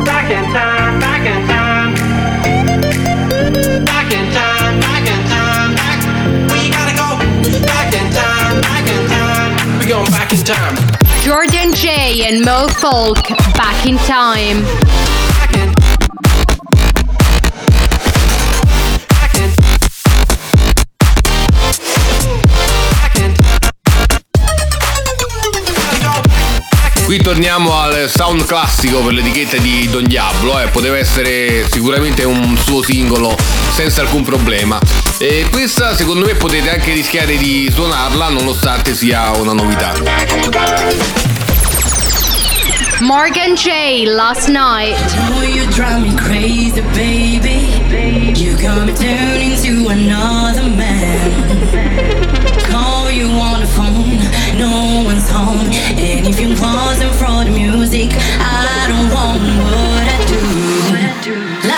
Back 0.05 0.31
in 0.31 0.51
time, 0.51 0.53
back 0.53 0.72
time. 10.41 10.77
Jordan 11.21 11.75
J 11.75 12.27
and 12.27 12.43
Mo 12.43 12.67
Folk 12.67 13.29
Back 13.55 13.87
in 13.87 13.99
Time. 13.99 15.12
Qui 27.13 27.21
torniamo 27.21 27.79
al 27.79 28.09
sound 28.09 28.47
classico 28.47 29.03
per 29.03 29.13
l'etichetta 29.13 29.59
di 29.59 29.87
Don 29.91 30.05
Diablo, 30.05 30.59
eh, 30.59 30.69
poteva 30.69 30.97
essere 30.97 31.69
sicuramente 31.71 32.25
un 32.25 32.57
suo 32.57 32.83
singolo 32.83 33.37
senza 33.71 34.01
alcun 34.01 34.23
problema. 34.23 34.81
E 35.19 35.47
questa 35.51 35.95
secondo 35.95 36.25
me 36.25 36.37
potete 36.37 36.71
anche 36.71 36.95
rischiare 36.95 37.37
di 37.37 37.71
suonarla 37.71 38.31
nonostante 38.31 38.95
sia 38.95 39.31
una 39.33 39.53
novità. 39.53 39.93
Morgan 43.01 43.57
J 43.57 44.05
Last 44.07 44.49
Night. 44.49 44.97
no 54.59 55.03
one's 55.05 55.29
home. 55.31 55.67
And 55.97 56.27
if 56.27 56.41
you 56.41 56.49
wasn't 56.49 57.15
for 57.15 57.45
the 57.45 57.51
music, 57.51 58.11
I 58.13 58.87
don't 58.89 59.09
want 59.13 59.43
what 59.65 60.07
I 60.07 60.21
do. 60.27 60.41
What 60.91 61.01
I 61.01 61.21
do. 61.23 61.72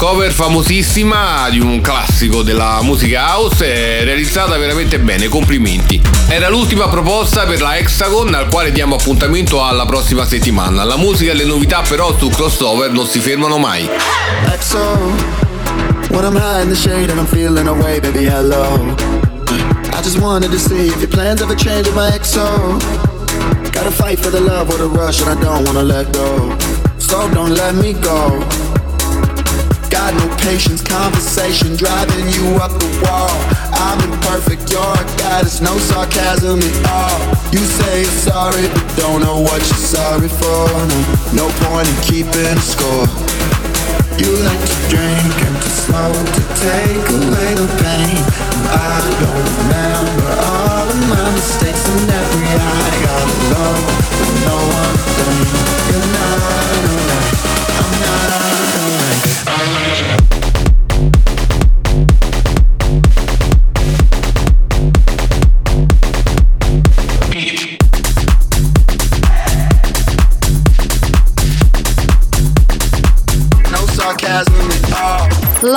Cover 0.00 0.32
famosissima 0.32 1.50
di 1.50 1.60
un 1.60 1.82
classico 1.82 2.40
della 2.40 2.78
musica 2.80 3.20
house 3.20 3.66
e 3.66 4.02
realizzata 4.02 4.56
veramente 4.56 4.98
bene, 4.98 5.28
complimenti. 5.28 6.00
Era 6.26 6.48
l'ultima 6.48 6.88
proposta 6.88 7.44
per 7.44 7.60
la 7.60 7.76
Hexagon 7.76 8.32
al 8.32 8.48
quale 8.48 8.72
diamo 8.72 8.94
appuntamento 8.94 9.62
alla 9.62 9.84
prossima 9.84 10.24
settimana. 10.24 10.84
La 10.84 10.96
musica 10.96 11.32
e 11.32 11.34
le 11.34 11.44
novità 11.44 11.82
però 11.86 12.16
su 12.16 12.30
crossover 12.30 12.90
non 12.90 13.06
si 13.06 13.18
fermano 13.18 13.58
mai. 13.58 13.90
With. 21.92 22.80
Gotta 23.70 23.90
fight 23.90 24.18
for 24.18 24.30
the 24.30 24.40
love 24.40 24.72
or 24.72 24.78
the 24.78 24.88
rush, 24.88 25.20
and 25.20 25.28
I 25.28 25.44
don't 25.44 25.66
wanna 25.66 25.82
let 25.82 26.10
go. 26.10 26.56
So 26.96 27.28
don't 27.34 27.52
let 27.54 27.74
me 27.74 27.92
go. 27.92 28.79
Got 29.90 30.14
no 30.14 30.26
patience, 30.36 30.82
conversation 30.82 31.74
driving 31.74 32.28
you 32.30 32.56
up 32.62 32.70
the 32.78 32.86
wall. 33.02 33.34
I'm 33.74 33.98
imperfect, 34.06 34.70
you're 34.70 34.80
a 34.80 35.04
goddess, 35.18 35.60
no 35.60 35.76
sarcasm 35.78 36.60
at 36.62 36.86
all. 36.86 37.18
You 37.50 37.58
say 37.58 38.02
you're 38.02 38.18
sorry, 38.22 38.68
but 38.70 38.86
don't 38.96 39.20
know 39.20 39.40
what 39.40 39.58
you're 39.58 39.84
sorry 39.90 40.28
for. 40.28 40.70
No, 41.34 41.44
no 41.44 41.46
point 41.66 41.88
in 41.90 41.98
keeping 42.06 42.58
score. 42.62 43.10
You 44.14 44.30
like 44.46 44.62
to 44.62 44.76
drink 44.94 45.34
and 45.42 45.56
to 45.58 45.70
smoke 45.82 46.26
to 46.38 46.42
take 46.62 47.06
away 47.10 47.50
the 47.58 47.66
pain. 47.82 48.20
And 48.46 48.70
I 48.70 49.00
don't 49.18 49.42
remember 49.58 50.30
all 50.38 50.86
of 50.86 51.00
my 51.10 51.34
mistakes 51.34 51.88
and 51.90 52.10
every 52.10 52.46
I 52.46 52.86
got 53.02 53.26
alone. 53.42 53.84
No 54.46 54.56
one 54.70 54.96
thing. 55.18 55.50
You're 55.90 56.08
not 56.14 56.89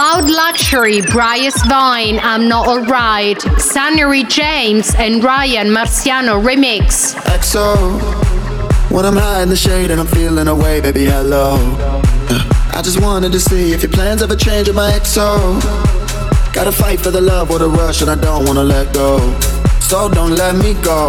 Loud 0.04 0.30
Luxury, 0.30 1.00
Bryce 1.00 1.66
Vine, 1.66 2.20
I'm 2.22 2.50
Not 2.50 2.68
Alright, 2.68 3.42
Sunnery 3.58 4.26
James 4.26 4.94
and 4.96 5.24
Ryan 5.24 5.68
Marciano 5.70 6.44
remix. 6.44 7.16
XO. 7.40 8.02
When 8.92 9.06
I'm 9.06 9.16
high 9.16 9.44
in 9.44 9.48
the 9.48 9.56
shade 9.56 9.92
and 9.92 10.02
I'm 10.02 10.08
feeling 10.08 10.50
away, 10.50 10.82
baby, 10.82 11.06
hello. 11.06 11.56
Uh, 12.30 12.74
I 12.76 12.82
just 12.82 13.02
wanted 13.02 13.32
to 13.32 13.40
see 13.40 13.72
if 13.72 13.82
your 13.82 13.94
plans 13.94 14.22
ever 14.22 14.36
change 14.36 14.68
with 14.68 14.76
my 14.76 14.92
XO. 14.92 15.64
Gotta 16.54 16.74
fight 16.74 17.00
for 17.00 17.10
the 17.10 17.22
love 17.22 17.50
or 17.50 17.60
the 17.60 17.70
rush, 17.70 18.02
and 18.02 18.12
I 18.12 18.16
don't 18.16 18.46
wanna 18.46 18.66
let 18.66 18.94
go. 18.94 19.20
So 19.80 20.10
don't 20.10 20.36
let 20.36 20.58
me 20.58 20.74
go. 20.84 21.08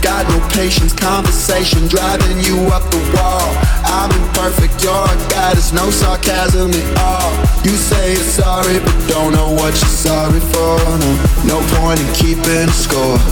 Got 0.00 0.28
no 0.28 0.38
patience, 0.50 0.92
conversation 0.92 1.88
driving 1.88 2.38
you 2.44 2.68
up 2.68 2.88
the 2.92 3.12
wall. 3.16 3.73
I'm 3.94 4.10
imperfect, 4.10 4.82
you're 4.82 4.90
a 4.90 5.16
goddess, 5.30 5.72
no 5.72 5.88
sarcasm 5.88 6.70
at 6.74 6.98
all. 6.98 7.30
You 7.62 7.70
say 7.78 8.14
you're 8.14 8.26
sorry, 8.26 8.80
but 8.80 8.96
don't 9.06 9.32
know 9.32 9.52
what 9.54 9.70
you're 9.78 9.98
sorry 10.06 10.40
for. 10.40 10.74
No, 10.98 11.10
no 11.46 11.58
point 11.78 12.00
in 12.02 12.10
keeping 12.12 12.68
score. 12.74 13.22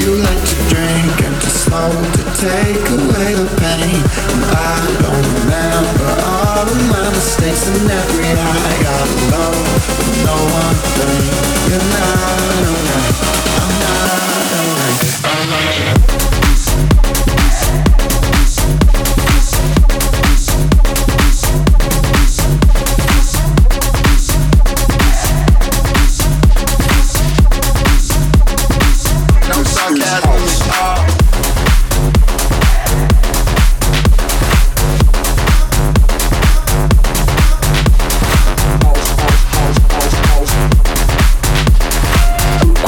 You 0.00 0.16
like 0.16 0.42
to 0.48 0.56
drink 0.72 1.12
and 1.28 1.36
to 1.44 1.50
smoke 1.52 1.92
to 1.92 2.24
take 2.40 2.84
away 2.88 3.36
the 3.36 3.48
pain. 3.60 4.00
And 4.32 4.42
I 4.48 4.80
don't 5.04 5.28
remember 5.44 6.08
all 6.24 6.64
of 6.64 6.80
my 6.88 7.10
mistakes 7.12 7.68
and 7.68 7.90
every 7.90 8.32
I 8.32 8.72
got 8.80 9.08
alone. 9.20 9.68
No 10.24 10.36
one 10.56 10.78
thing, 10.96 11.20
you're 11.68 11.84
not 12.00 13.59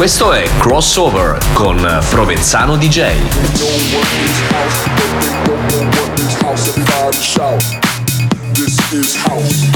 Questo 0.03 0.33
è 0.33 0.43
Crossover 0.59 1.39
con 1.53 1.79
Provenzano 2.11 2.77
DJ. 2.77 3.21
Is 8.93 9.15
house. 9.15 9.73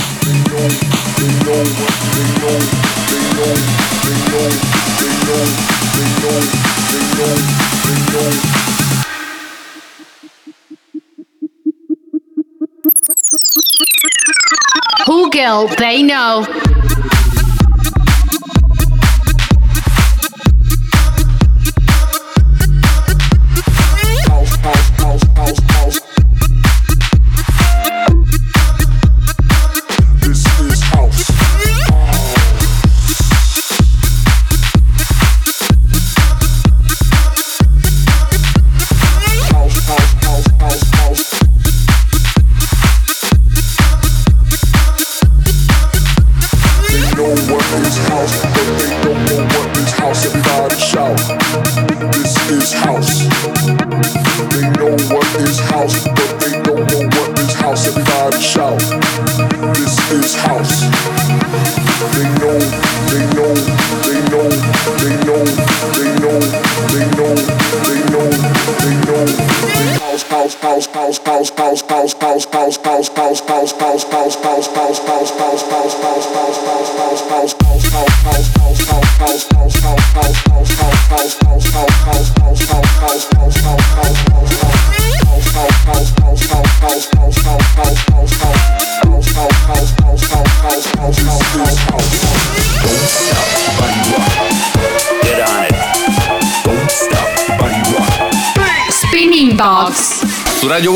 They 15.79 16.03
know, 16.03 16.45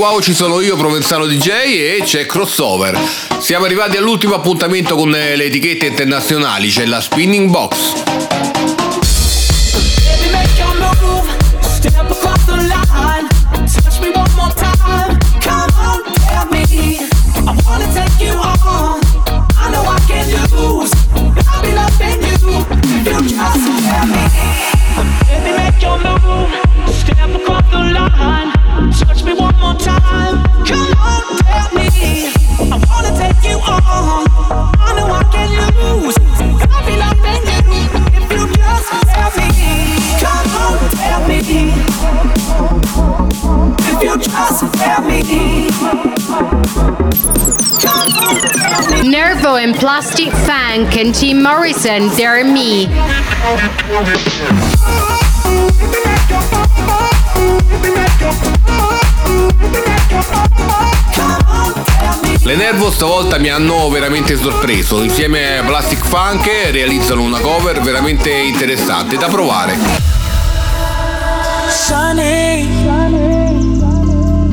Wow 0.00 0.18
ci 0.20 0.32
sono 0.32 0.62
io, 0.62 0.76
Provenzano 0.76 1.26
DJ 1.26 1.48
e 1.48 2.00
c'è 2.02 2.24
Crossover. 2.24 2.98
Siamo 3.38 3.66
arrivati 3.66 3.98
all'ultimo 3.98 4.32
appuntamento 4.34 4.96
con 4.96 5.10
le 5.10 5.44
etichette 5.44 5.88
internazionali, 5.88 6.70
c'è 6.70 6.86
la 6.86 7.02
Spinning 7.02 7.50
Box. 7.50 7.99
Nervo 49.50 49.56
and 49.56 49.76
Plastic 49.76 50.30
Funk 50.30 50.96
and 50.96 51.12
Tim 51.12 51.42
Morrison, 51.42 52.08
they're 52.14 52.44
me. 52.44 52.88
Le 62.42 62.54
Nervo 62.54 62.90
stavolta 62.92 63.38
mi 63.38 63.48
hanno 63.48 63.88
veramente 63.88 64.36
sorpreso. 64.36 65.02
Insieme 65.02 65.58
a 65.58 65.64
Plastic 65.64 66.04
Funk 66.04 66.46
realizzano 66.70 67.22
una 67.22 67.40
cover 67.40 67.80
veramente 67.80 68.30
interessante 68.30 69.16
da 69.16 69.26
provare. 69.26 69.76
Sunny. 71.68 72.68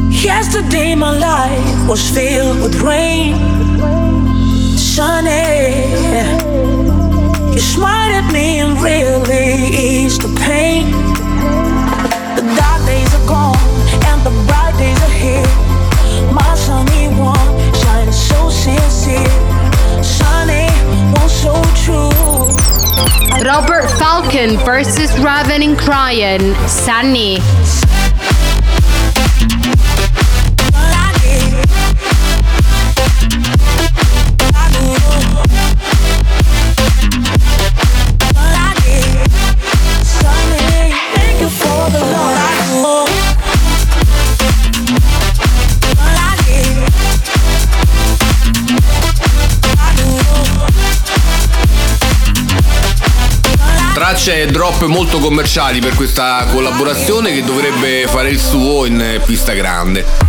Yesterday 0.09 0.95
my 0.95 1.15
life 1.17 1.85
was 1.85 2.09
filled 2.09 2.61
with 2.61 2.81
rain. 2.81 3.96
Sunny. 4.97 5.93
You 7.53 7.59
smiled 7.59 8.15
at 8.17 8.33
me 8.33 8.61
and 8.61 8.81
really 8.81 9.67
eased 9.69 10.23
the 10.23 10.33
pain. 10.41 10.89
The 12.35 12.41
dark 12.57 12.81
days 12.87 13.13
are 13.13 13.27
gone 13.27 13.55
and 14.09 14.19
the 14.25 14.33
bright 14.49 14.73
days 14.79 14.99
are 15.03 15.17
here. 15.21 15.45
My 16.33 16.51
sunny 16.55 17.13
one 17.13 17.37
shining 17.77 18.11
so 18.11 18.49
sincere. 18.49 19.29
Sunny 20.01 20.65
one 21.13 21.29
so 21.29 21.53
true. 21.77 22.09
Robert 23.45 23.87
Falcon 23.99 24.57
versus 24.65 25.15
Raven 25.19 25.61
and. 25.61 26.41
Sunny. 26.41 26.55
Sunny, 26.67 27.37
Tracce 54.07 54.45
drop 54.45 54.85
molto 54.85 55.19
commerciali 55.19 55.81
per 55.81 55.93
questa 55.93 56.45
collaborazione 56.49 57.33
che 57.33 57.43
dovrebbe 57.43 58.05
fare 58.07 58.29
il 58.29 58.39
suo 58.39 58.85
in 58.85 59.21
pista 59.25 59.51
grande. 59.51 60.26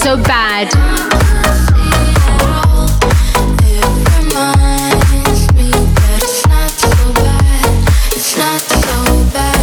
So 0.00 0.16
bad. 0.16 0.68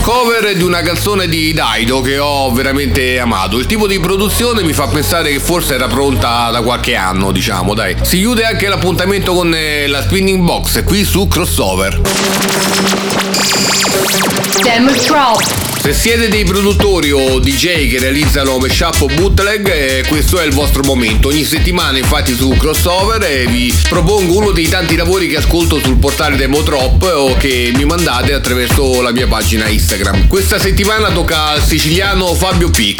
Cover 0.01 0.55
di 0.55 0.61
una 0.61 0.81
canzone 0.81 1.27
di 1.27 1.53
Daido 1.53 2.01
che 2.01 2.19
ho 2.19 2.51
veramente 2.51 3.19
amato. 3.19 3.57
Il 3.57 3.65
tipo 3.65 3.87
di 3.87 3.99
produzione 3.99 4.61
mi 4.61 4.73
fa 4.73 4.85
pensare 4.87 5.31
che 5.31 5.39
forse 5.39 5.73
era 5.73 5.87
pronta 5.87 6.51
da 6.51 6.61
qualche 6.61 6.95
anno, 6.95 7.31
diciamo, 7.31 7.73
dai. 7.73 7.95
Si 8.03 8.17
chiude 8.17 8.43
anche 8.43 8.67
l'appuntamento 8.67 9.33
con 9.33 9.51
eh, 9.55 9.87
la 9.87 10.03
spinning 10.03 10.43
box 10.43 10.83
qui 10.83 11.03
su 11.03 11.27
Crossover. 11.27 11.99
Demo 14.61 14.91
drop. 14.91 15.76
Se 15.87 15.93
siete 15.93 16.27
dei 16.27 16.43
produttori 16.43 17.13
o 17.13 17.39
DJ 17.39 17.89
che 17.89 17.97
realizzano 17.97 18.57
mashup 18.57 19.03
o 19.03 19.05
bootleg, 19.05 19.69
eh, 19.69 20.03
questo 20.05 20.37
è 20.37 20.45
il 20.45 20.51
vostro 20.51 20.83
momento. 20.83 21.29
Ogni 21.29 21.45
settimana 21.45 21.97
infatti 21.97 22.35
su 22.35 22.49
Crossover 22.57 23.23
eh, 23.23 23.47
vi 23.47 23.73
propongo 23.87 24.35
uno 24.35 24.51
dei 24.51 24.67
tanti 24.67 24.97
lavori 24.97 25.29
che 25.29 25.37
ascolto 25.37 25.79
sul 25.79 25.95
portale 25.95 26.35
Demodrop 26.35 27.09
o 27.15 27.37
che 27.37 27.71
mi 27.73 27.85
mandate 27.85 28.33
attraverso 28.33 29.01
la 29.01 29.11
mia 29.11 29.27
pagina 29.27 29.69
Instagram. 29.69 30.27
Questa 30.27 30.59
settimana 30.59 31.09
tocca 31.09 31.51
al 31.51 31.63
siciliano 31.63 32.35
Fabio 32.35 32.69
P. 32.69 32.95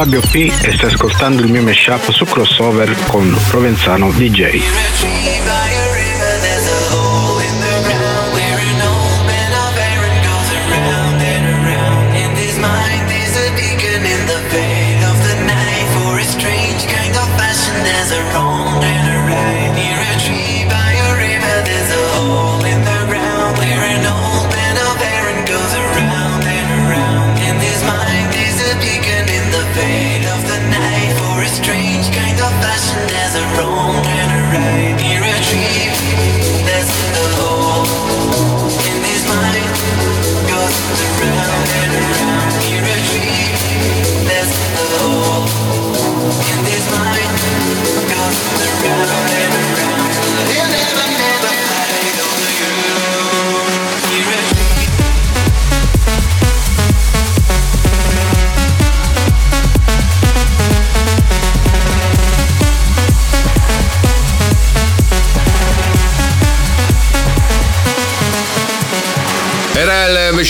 Fabio 0.00 0.22
P 0.22 0.50
e 0.62 0.72
stai 0.72 0.86
ascoltando 0.86 1.42
il 1.42 1.50
mio 1.50 1.60
mashup 1.60 2.10
su 2.10 2.24
crossover 2.24 2.96
con 3.08 3.36
Provenzano 3.50 4.10
DJ. 4.10 5.69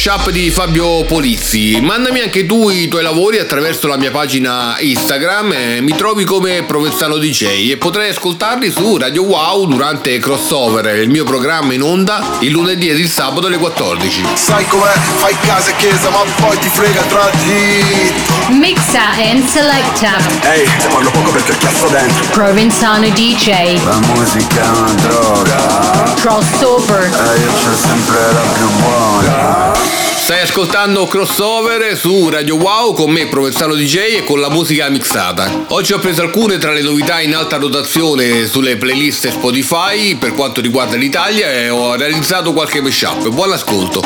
Mashup 0.03 0.31
di 0.31 0.49
Fabio 0.49 1.05
Polizzi. 1.05 1.79
Mandami 1.79 2.21
anche 2.21 2.47
tu 2.47 2.71
i 2.71 2.89
tuoi 2.89 3.03
lavori 3.03 3.39
attraverso 3.39 3.87
la 3.87 3.99
mia 3.99 4.11
pagina 4.11 4.77
Instagram, 4.79 5.53
eh, 5.53 5.81
mi 5.83 5.95
trovi 5.95 6.25
come 6.25 6.63
Provenzano 6.63 7.19
DJ 7.19 7.71
e 7.71 7.77
potrai 7.77 8.09
ascoltarli 8.09 8.71
su 8.71 8.97
Radio 8.97 9.25
Wow 9.25 9.67
durante 9.67 10.19
Crossover, 10.19 10.97
il 10.97 11.11
mio 11.11 11.25
programma 11.25 11.75
in 11.75 11.83
onda 11.83 12.39
il 12.39 12.51
lunedì 12.51 12.89
ed 12.89 12.99
il 12.99 13.11
sabato 13.11 13.49
alle 13.49 13.59
14. 13.59 14.25
Sai 14.33 14.67
com'è, 14.69 14.95
fai 15.17 15.37
casa 15.43 15.69
e 15.69 15.77
chiesa 15.77 16.09
ma 16.09 16.25
poi 16.37 16.59
ti 16.59 16.71
frega 16.71 17.03
tra 17.03 17.31
di 17.45 18.57
Mixa 18.57 19.11
and 19.31 19.47
selecta. 19.47 20.17
Ehi, 20.51 20.65
te 20.65 20.89
parlo 20.91 21.11
poco 21.11 21.31
perché 21.31 21.51
il 21.51 21.59
cazzo 21.59 21.89
dentro 21.89 22.25
Provenzano 22.31 23.07
DJ. 23.11 23.85
La 23.85 24.01
musica 24.15 24.63
è 24.63 24.79
una 24.79 24.93
droga 24.93 26.15
Crossover. 26.21 27.03
E 27.03 27.39
io 27.39 27.53
c'ho 27.53 27.77
sempre 27.77 28.33
la 28.33 28.53
più 28.57 28.69
buona 28.81 29.90
Stai 30.31 30.43
ascoltando 30.43 31.09
Crossover 31.09 31.97
su 31.99 32.29
Radio 32.29 32.55
Wow 32.55 32.95
con 32.95 33.11
me 33.11 33.27
Provenzano 33.27 33.75
DJ 33.75 34.19
e 34.19 34.25
con 34.25 34.39
la 34.39 34.49
musica 34.49 34.89
mixata. 34.89 35.65
Oggi 35.71 35.93
ho 35.93 35.99
preso 35.99 36.23
alcune 36.23 36.57
tra 36.59 36.71
le 36.71 36.83
novità 36.83 37.21
in 37.21 37.35
alta 37.35 37.57
rotazione 37.57 38.47
sulle 38.47 38.77
playlist 38.77 39.29
Spotify 39.29 40.15
per 40.15 40.33
quanto 40.35 40.61
riguarda 40.61 40.95
l'Italia 40.95 41.51
e 41.51 41.69
ho 41.69 41.97
realizzato 41.97 42.53
qualche 42.53 42.81
mashup. 42.81 43.29
Buon 43.31 43.51
ascolto. 43.51 44.03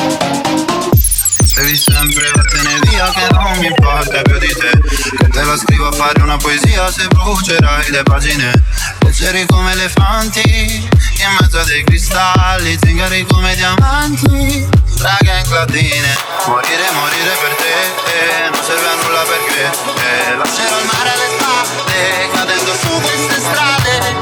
Devi 1.56 1.76
sempre 1.76 2.30
vattene 2.32 2.80
via 2.88 3.12
che 3.12 3.26
non 3.30 3.58
mi 3.58 3.66
importa 3.66 4.22
più 4.22 4.38
di 4.38 4.48
te 4.48 4.70
Che 5.16 5.28
te 5.28 5.42
la 5.44 5.56
scrivo 5.58 5.88
a 5.88 5.92
fare 5.92 6.22
una 6.22 6.38
poesia 6.38 6.90
se 6.90 7.06
brucerai 7.06 7.90
le 7.90 8.02
pagine 8.02 8.64
Leggeri 9.00 9.44
come 9.46 9.72
elefanti 9.72 10.40
In 10.40 11.36
mezzo 11.38 11.58
a 11.58 11.64
dei 11.64 11.84
cristalli 11.84 12.76
Zingari 12.82 13.24
come 13.28 13.54
diamanti 13.54 14.83
Raga 15.04 15.36
in 15.36 15.44
clatine 15.44 16.16
Morire, 16.46 16.90
morire 16.92 17.36
per 17.38 17.54
te 17.60 17.74
eh, 18.08 18.48
Non 18.48 18.64
serve 18.64 18.88
a 18.88 18.94
nulla 19.02 19.22
perché 19.28 19.64
eh, 20.00 20.34
Lascerò 20.34 20.78
il 20.80 20.86
mare 20.86 21.10
alle 21.12 21.28
spalle 21.36 22.30
Cadendo 22.32 22.72
su 22.72 22.88
queste 23.02 23.38
strade 23.38 24.16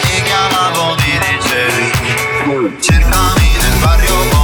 Ti 0.00 0.22
chiamavo, 0.22 0.96
mi 0.96 1.18
dicevi 1.18 1.92
Cercami 2.80 3.56
nel 3.60 3.78
barrio 3.78 4.43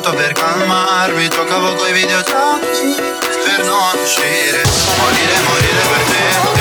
Soltanto 0.00 0.16
per 0.16 0.32
calmarmi. 0.32 1.28
Giocavo 1.28 1.74
coi 1.74 1.92
videogiochi 1.92 2.94
Per 3.44 3.64
non 3.64 3.98
uscire. 4.02 4.62
Morire, 4.96 5.40
morire 5.46 5.80
per 5.88 6.02
te 6.04 6.59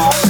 people. 0.00 0.29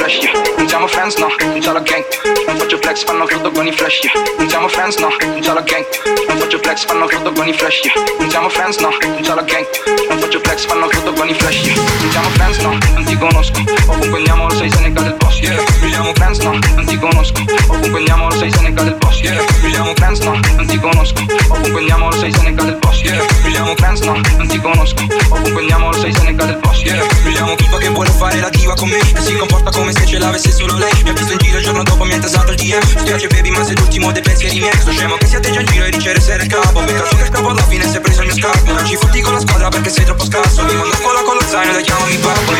Flash, 0.00 0.22
yeah. 0.22 0.32
Non 0.56 0.68
siamo 0.68 0.86
friends, 0.86 1.16
no, 1.16 1.28
non 1.40 1.62
solo 1.62 1.82
gang 1.82 2.04
Non 2.46 2.56
faccio 2.58 2.78
flex, 2.78 3.04
fanno 3.04 3.24
crudo 3.24 3.50
con 3.50 3.66
i 3.66 3.72
flash, 3.72 4.02
yeah. 4.02 4.12
Non 4.38 4.48
siamo 4.48 4.68
friends, 4.68 4.96
no, 4.96 5.08
non 5.20 5.42
solo 5.42 5.62
gang 5.62 5.84
Non 6.28 6.38
faccio 6.38 6.58
flex, 6.58 6.84
fanno 6.84 7.06
crudo 7.06 7.32
con 7.32 7.48
i 7.48 7.52
flash, 7.52 7.84
yeah. 7.84 7.94
Non 8.18 8.30
siamo 8.30 8.48
friends, 8.48 8.78
no, 8.78 8.90
non 9.02 9.24
solo 9.24 9.44
gang 9.44 9.99
Non 10.10 10.18
faccio 10.18 10.40
flex, 10.42 10.66
fanno 10.66 10.88
crudo 10.88 11.12
con 11.12 11.28
i 11.28 11.34
flash, 11.34 11.66
yeah. 11.66 11.76
Non 11.76 12.10
siamo 12.10 12.28
friends, 12.30 12.58
no, 12.58 12.78
non 12.94 13.04
ti 13.04 13.16
conosco 13.16 13.62
Ovunque 13.86 14.18
andiamo 14.18 14.48
lo 14.48 14.54
sai 14.54 14.68
se 14.68 14.80
ne 14.80 14.92
cade 14.92 15.08
il 15.08 15.14
boss, 15.14 15.38
yeah. 15.38 15.62
Mi 15.80 15.88
chiamo 15.88 16.12
friends, 16.14 16.38
no, 16.40 16.58
non 16.74 16.84
ti 16.84 16.98
conosco 16.98 17.44
Ovunque 17.68 17.98
andiamo 17.98 18.28
lo 18.28 18.34
sai 18.34 18.50
se 18.50 18.60
ne 18.60 18.72
cade 18.72 18.88
il 18.90 18.96
boss, 18.96 19.09
yeah. 19.22 19.44
Chiamo 19.70 19.92
friends, 19.94 20.20
no, 20.20 20.38
non 20.56 20.66
ti 20.66 20.78
conosco. 20.78 21.24
Ovunque 21.48 21.80
andiamo 21.80 22.10
lo 22.10 22.16
sai 22.16 22.32
se 22.32 22.42
ne 22.42 22.54
cade 22.54 22.70
il 22.70 22.78
boss, 22.78 23.00
yeah. 23.02 23.24
Chiamo 23.50 23.74
friends, 23.76 24.00
no, 24.00 24.20
non 24.36 24.46
ti 24.48 24.60
conosco. 24.60 25.06
Ovunque 25.28 25.60
andiamo 25.60 25.90
lo 25.90 25.98
sai 25.98 26.12
se 26.12 26.22
ne 26.24 26.34
cade 26.34 26.52
il 26.52 26.58
boss, 26.58 26.82
yeah. 26.82 27.06
Mi 27.24 27.32
chiamo 27.32 27.54
tipa 27.54 27.78
che 27.78 27.88
vuole 27.88 28.10
fare 28.10 28.40
la 28.40 28.48
diva 28.48 28.74
con 28.74 28.88
me. 28.88 28.98
Che 28.98 29.20
si 29.20 29.36
comporta 29.36 29.70
come 29.70 29.92
se 29.92 30.06
ce 30.06 30.18
l'avesse 30.18 30.50
solo 30.52 30.76
lei. 30.76 30.90
Mi 31.04 31.10
ha 31.10 31.12
visto 31.12 31.32
in 31.32 31.38
giro 31.38 31.58
il 31.58 31.64
giorno 31.64 31.82
dopo 31.82 32.04
mi 32.04 32.12
ha 32.12 32.18
tasato 32.18 32.52
il 32.52 32.58
mie 32.62 32.78
Mi 32.78 33.00
spiace 33.00 33.26
baby 33.28 33.50
ma 33.50 33.64
sei 33.64 33.76
l'ultimo 33.76 34.12
dei 34.12 34.22
pensieri 34.22 34.58
miei. 34.58 34.78
Sto 34.78 34.90
scemo 34.92 35.16
che 35.16 35.26
si 35.26 35.36
atteggia 35.36 35.60
in 35.60 35.66
giro 35.66 35.84
e 35.84 35.90
dice 35.90 36.12
essere 36.12 36.42
il 36.42 36.48
capo 36.48 36.80
Peccato 36.80 37.16
che 37.16 37.22
il 37.22 37.28
capo 37.30 37.48
alla 37.48 37.62
fine 37.62 37.88
si 37.88 37.96
è 37.96 38.00
preso 38.00 38.22
il 38.22 38.26
mio 38.26 38.36
scarpo 38.36 38.72
Non 38.72 38.86
ci 38.86 38.96
fotti 38.96 39.20
con 39.20 39.34
la 39.34 39.40
squadra 39.40 39.68
perché 39.68 39.90
sei 39.90 40.04
troppo 40.04 40.24
scarso. 40.24 40.64
Mi 40.64 40.74
mando 40.74 40.94
a 40.94 40.96
scuola 40.96 41.22
con 41.22 41.34
lo 41.34 41.42
zaino 41.46 41.76
e 41.76 41.82
chiamami 41.82 42.16
babbo 42.16 42.52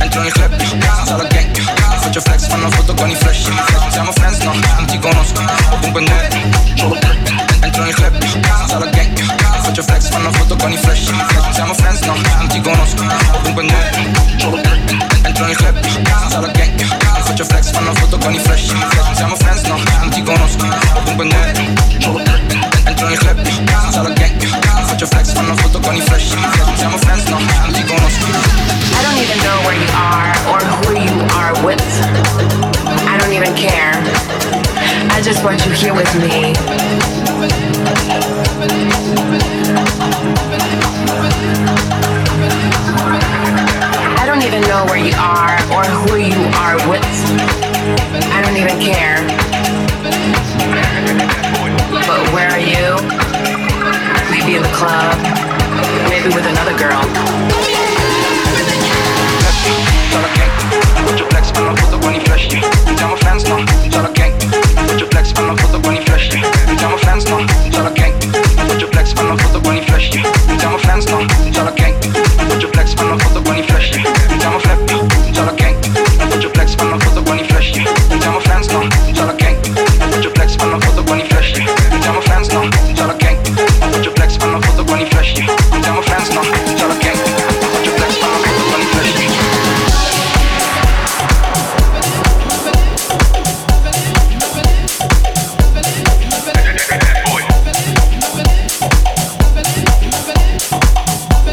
Entro 0.00 0.20
nel 0.22 0.32
club, 0.32 0.56
senza 0.58 1.16
la 1.16 1.24
gang 1.24 1.81
Faccio 2.02 2.20
flex, 2.20 2.46
fanno 2.48 2.68
foto 2.70 2.94
con 2.94 3.08
i 3.08 3.14
flash 3.14 3.48
Siamo 3.90 4.12
friends, 4.12 4.38
no, 4.40 4.52
non 4.74 4.86
ti 4.86 4.98
conosco. 4.98 5.40
Ovunque 5.70 6.00
andiamo 6.00 6.96
Entro 7.62 7.84
nel 7.84 7.94
club, 7.94 8.20
senza 8.24 8.78
la 8.78 8.86
gang 8.86 9.18
Faccio 9.62 9.82
flex, 9.82 10.08
fanno 10.08 10.32
foto 10.32 10.56
con 10.56 10.72
i 10.72 10.76
flash 10.76 11.12
Siamo 11.52 11.74
friends, 11.74 12.00
no, 12.00 12.14
non 12.36 12.48
ti 12.48 12.60
conosco. 12.60 13.04
Ovunque 13.34 13.62
andiamo 13.62 14.56
Entro 15.24 15.46
nel 15.46 15.56
club, 15.56 15.80
senza 15.80 16.40
la 16.40 16.48
gang 16.48 16.82
Faccio 17.24 17.44
flex, 17.44 17.70
fanno 17.70 17.94
foto 17.94 18.18
con 18.18 18.34
i 18.34 18.38
flash 18.38 18.72
Siamo 19.14 19.36
friends, 19.36 19.62
no, 19.62 19.80
non 20.00 20.10
ti 20.10 20.22
conosco. 20.22 20.66
Ovunque 20.94 21.24
andiamo 21.24 22.81
Flex, 25.08 25.32
foto 25.60 25.80
con 25.80 26.00
friends, 26.02 26.34
no, 26.34 27.36
I 27.36 29.02
don't 29.02 29.18
even 29.18 29.38
know 29.42 29.58
where 29.66 29.74
you 29.74 29.90
are 29.92 30.30
or 30.46 30.60
who 30.62 30.94
you 30.94 31.26
are 31.34 31.52
with. 31.66 31.82
I 33.08 33.18
don't 33.18 33.32
even 33.32 33.52
care. 33.56 33.92
I 35.10 35.20
just 35.20 35.42
want 35.42 35.66
you 35.66 35.72
here 35.72 35.94
with 35.94 36.14
me. 36.14 36.54
I 44.16 44.24
don't 44.24 44.42
even 44.42 44.60
know 44.62 44.84
where 44.86 44.98
you 44.98 45.14
are 45.18 45.58
or 45.74 45.84
who 45.84 46.18
you 46.18 46.40
are 46.54 46.76
with. 46.88 47.04
I 48.32 48.40
don't 48.44 48.56
even 48.56 48.78
care. 48.80 49.18
But 52.12 52.30
where 52.34 52.50
are 52.50 52.60
you? 52.60 52.96
Maybe 54.30 54.56
in 54.56 54.62
the 54.62 54.68
club. 54.74 55.51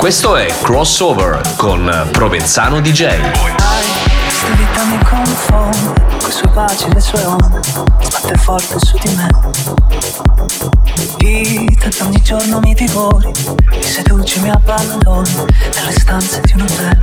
Questo 0.10 0.38
è 0.38 0.48
Crossover 0.64 1.40
con 1.56 2.10
Provenzano 2.12 2.82
DJ. 2.82 3.22
Questa 3.30 4.48
vita 4.56 4.84
mi 4.86 4.98
confonde 5.04 5.94
Coi 6.20 6.32
suoi 6.32 6.52
baci 6.52 6.86
e 6.86 6.94
le 6.96 7.00
sue 7.00 7.24
onde 7.26 7.60
Sbatte 8.00 8.36
forte 8.38 8.80
su 8.80 8.98
di 9.04 9.16
me 9.16 10.79
Vita 11.20 11.90
che 11.90 12.04
ogni 12.04 12.22
giorno 12.22 12.60
mi 12.60 12.74
divori 12.74 13.32
Mi 13.70 13.84
seduci, 13.84 14.40
mi 14.40 14.50
abbandoni 14.50 15.34
Nelle 15.76 15.92
stanze 15.92 16.42
di 16.46 16.54
un 16.54 16.62
hotel. 16.62 16.98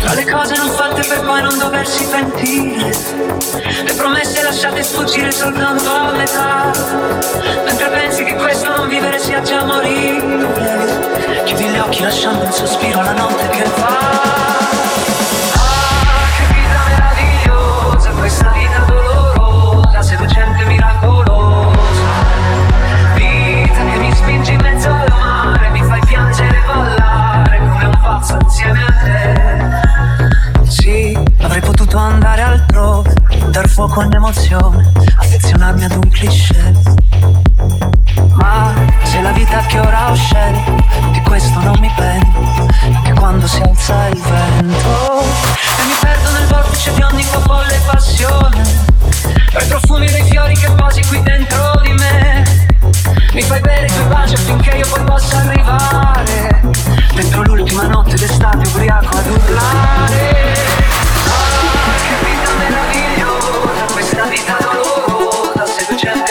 Tra 0.00 0.14
le 0.14 0.24
cose 0.30 0.54
non 0.56 0.68
fatte 0.68 1.02
per 1.06 1.20
poi 1.22 1.42
non 1.42 1.58
doversi 1.58 2.04
pentire. 2.04 2.92
Le 3.84 3.92
promesse 3.94 4.42
lasciate 4.42 4.82
sfuggire 4.82 5.32
soltanto 5.32 5.90
a 5.90 6.12
metà. 6.12 6.70
Mentre 7.64 7.88
pensi 7.88 8.24
che 8.24 8.34
questo 8.34 8.76
non 8.76 8.88
vivere 8.88 9.18
sia 9.18 9.40
già 9.40 9.64
morire. 9.64 11.42
Chiudi 11.44 11.64
gli 11.64 11.78
occhi 11.78 12.02
lasciando 12.02 12.44
un 12.44 12.52
sospiro 12.52 13.00
alla 13.00 13.12
notte 13.12 13.48
che 13.48 13.64
va 13.76 14.87
avrei 31.40 31.60
potuto 31.60 31.96
andare 31.96 32.42
altrove, 32.42 33.12
dar 33.50 33.68
fuoco 33.68 34.00
all'emozione, 34.00 34.92
affezionarmi 35.16 35.84
ad 35.84 35.92
un 35.92 36.10
cliché. 36.10 36.72
Ma 38.34 38.72
se 39.02 39.20
la 39.20 39.32
vita 39.32 39.58
che 39.66 39.78
ora 39.78 40.10
ho 40.10 40.14
scelto, 40.14 40.74
di 41.12 41.20
questo 41.22 41.60
non 41.60 41.76
mi 41.80 41.90
pento, 41.94 42.66
anche 42.94 43.12
quando 43.14 43.46
si 43.46 43.60
alza 43.60 44.06
il 44.08 44.20
vento. 44.20 45.22
E 45.22 45.84
mi 45.84 45.94
perdo 46.00 46.30
nel 46.32 46.46
vortice 46.46 46.94
di 46.94 47.02
ogni 47.02 47.22
folle 47.22 47.80
passione, 47.90 48.62
tra 49.50 49.62
i 49.62 49.66
profumi 49.66 50.06
dei 50.10 50.22
fiori 50.24 50.54
che 50.56 50.70
posi 50.72 51.02
qui 51.06 51.22
dentro 51.22 51.80
di 51.82 51.92
me. 51.92 52.44
Mi 53.32 53.42
fai 53.42 53.60
bere 53.60 53.86
i 53.86 53.92
tuoi 53.92 54.06
baci 54.06 54.34
affinché 54.34 54.70
io 54.76 54.86
poi 54.88 55.04
possa 55.04 55.38
arrivare, 55.38 56.60
dentro 57.14 57.42
l'ultima 57.42 57.86
notte 57.86 58.16
d'estate 58.16 58.66
ubriaco 58.68 59.16
ad 59.16 59.26
urlare. 59.26 60.36
Meravigliosa, 62.58 63.86
questa 63.92 64.24
vita 64.24 64.58
dolorosa, 64.60 65.66
seducente 65.66 66.27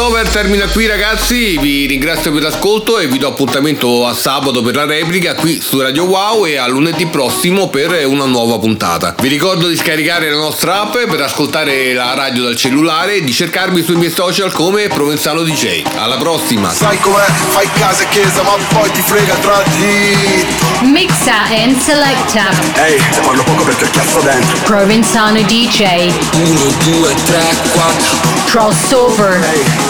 Crossover 0.00 0.28
termina 0.30 0.66
qui 0.66 0.86
ragazzi, 0.86 1.58
vi 1.58 1.84
ringrazio 1.84 2.32
per 2.32 2.40
l'ascolto 2.40 2.98
e 2.98 3.06
vi 3.06 3.18
do 3.18 3.28
appuntamento 3.28 4.06
a 4.06 4.14
sabato 4.14 4.62
per 4.62 4.74
la 4.74 4.86
replica 4.86 5.34
qui 5.34 5.60
su 5.60 5.78
Radio 5.78 6.04
Wow 6.04 6.46
e 6.46 6.56
a 6.56 6.66
lunedì 6.66 7.04
prossimo 7.04 7.68
per 7.68 8.06
una 8.06 8.24
nuova 8.24 8.58
puntata. 8.58 9.14
Vi 9.20 9.28
ricordo 9.28 9.68
di 9.68 9.76
scaricare 9.76 10.30
la 10.30 10.38
nostra 10.38 10.80
app 10.80 10.92
per 10.92 11.20
ascoltare 11.20 11.92
la 11.92 12.14
radio 12.14 12.44
dal 12.44 12.56
cellulare 12.56 13.16
e 13.16 13.24
di 13.24 13.30
cercarmi 13.30 13.82
sui 13.82 13.96
miei 13.96 14.10
social 14.10 14.50
come 14.52 14.88
Provenzano 14.88 15.42
DJ. 15.42 15.82
Alla 15.98 16.16
prossima! 16.16 16.72
Sai 16.72 16.98
com'è? 16.98 17.26
Fai 17.50 17.68
casa 17.74 18.02
e 18.02 18.08
chiesa 18.08 18.42
ma 18.42 18.56
poi 18.72 18.90
ti 18.92 19.02
frega 19.02 19.34
tra 19.34 19.62
di 19.76 20.46
Mixa 20.88 21.42
and 21.62 21.78
selecta. 21.78 22.48
Ehi, 22.86 22.98
se 23.12 23.20
parlo 23.20 23.42
poco 23.42 23.64
perché 23.64 23.84
il 23.84 23.90
cazzo 23.90 24.20
dentro 24.20 24.56
Provenzano 24.64 25.42
DJ. 25.42 26.10
1, 26.36 26.74
2, 26.84 27.14
3, 27.26 27.56
4 27.72 28.39
Crossover. 28.50 29.38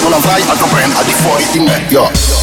Non 0.03 0.13
avrai 0.13 0.43
altro 0.47 0.67
brand 0.67 0.95
al 0.95 1.05
di 1.07 1.13
fuori 1.13 1.47
di 1.51 1.61
me, 1.61 1.87
yo 1.89 2.40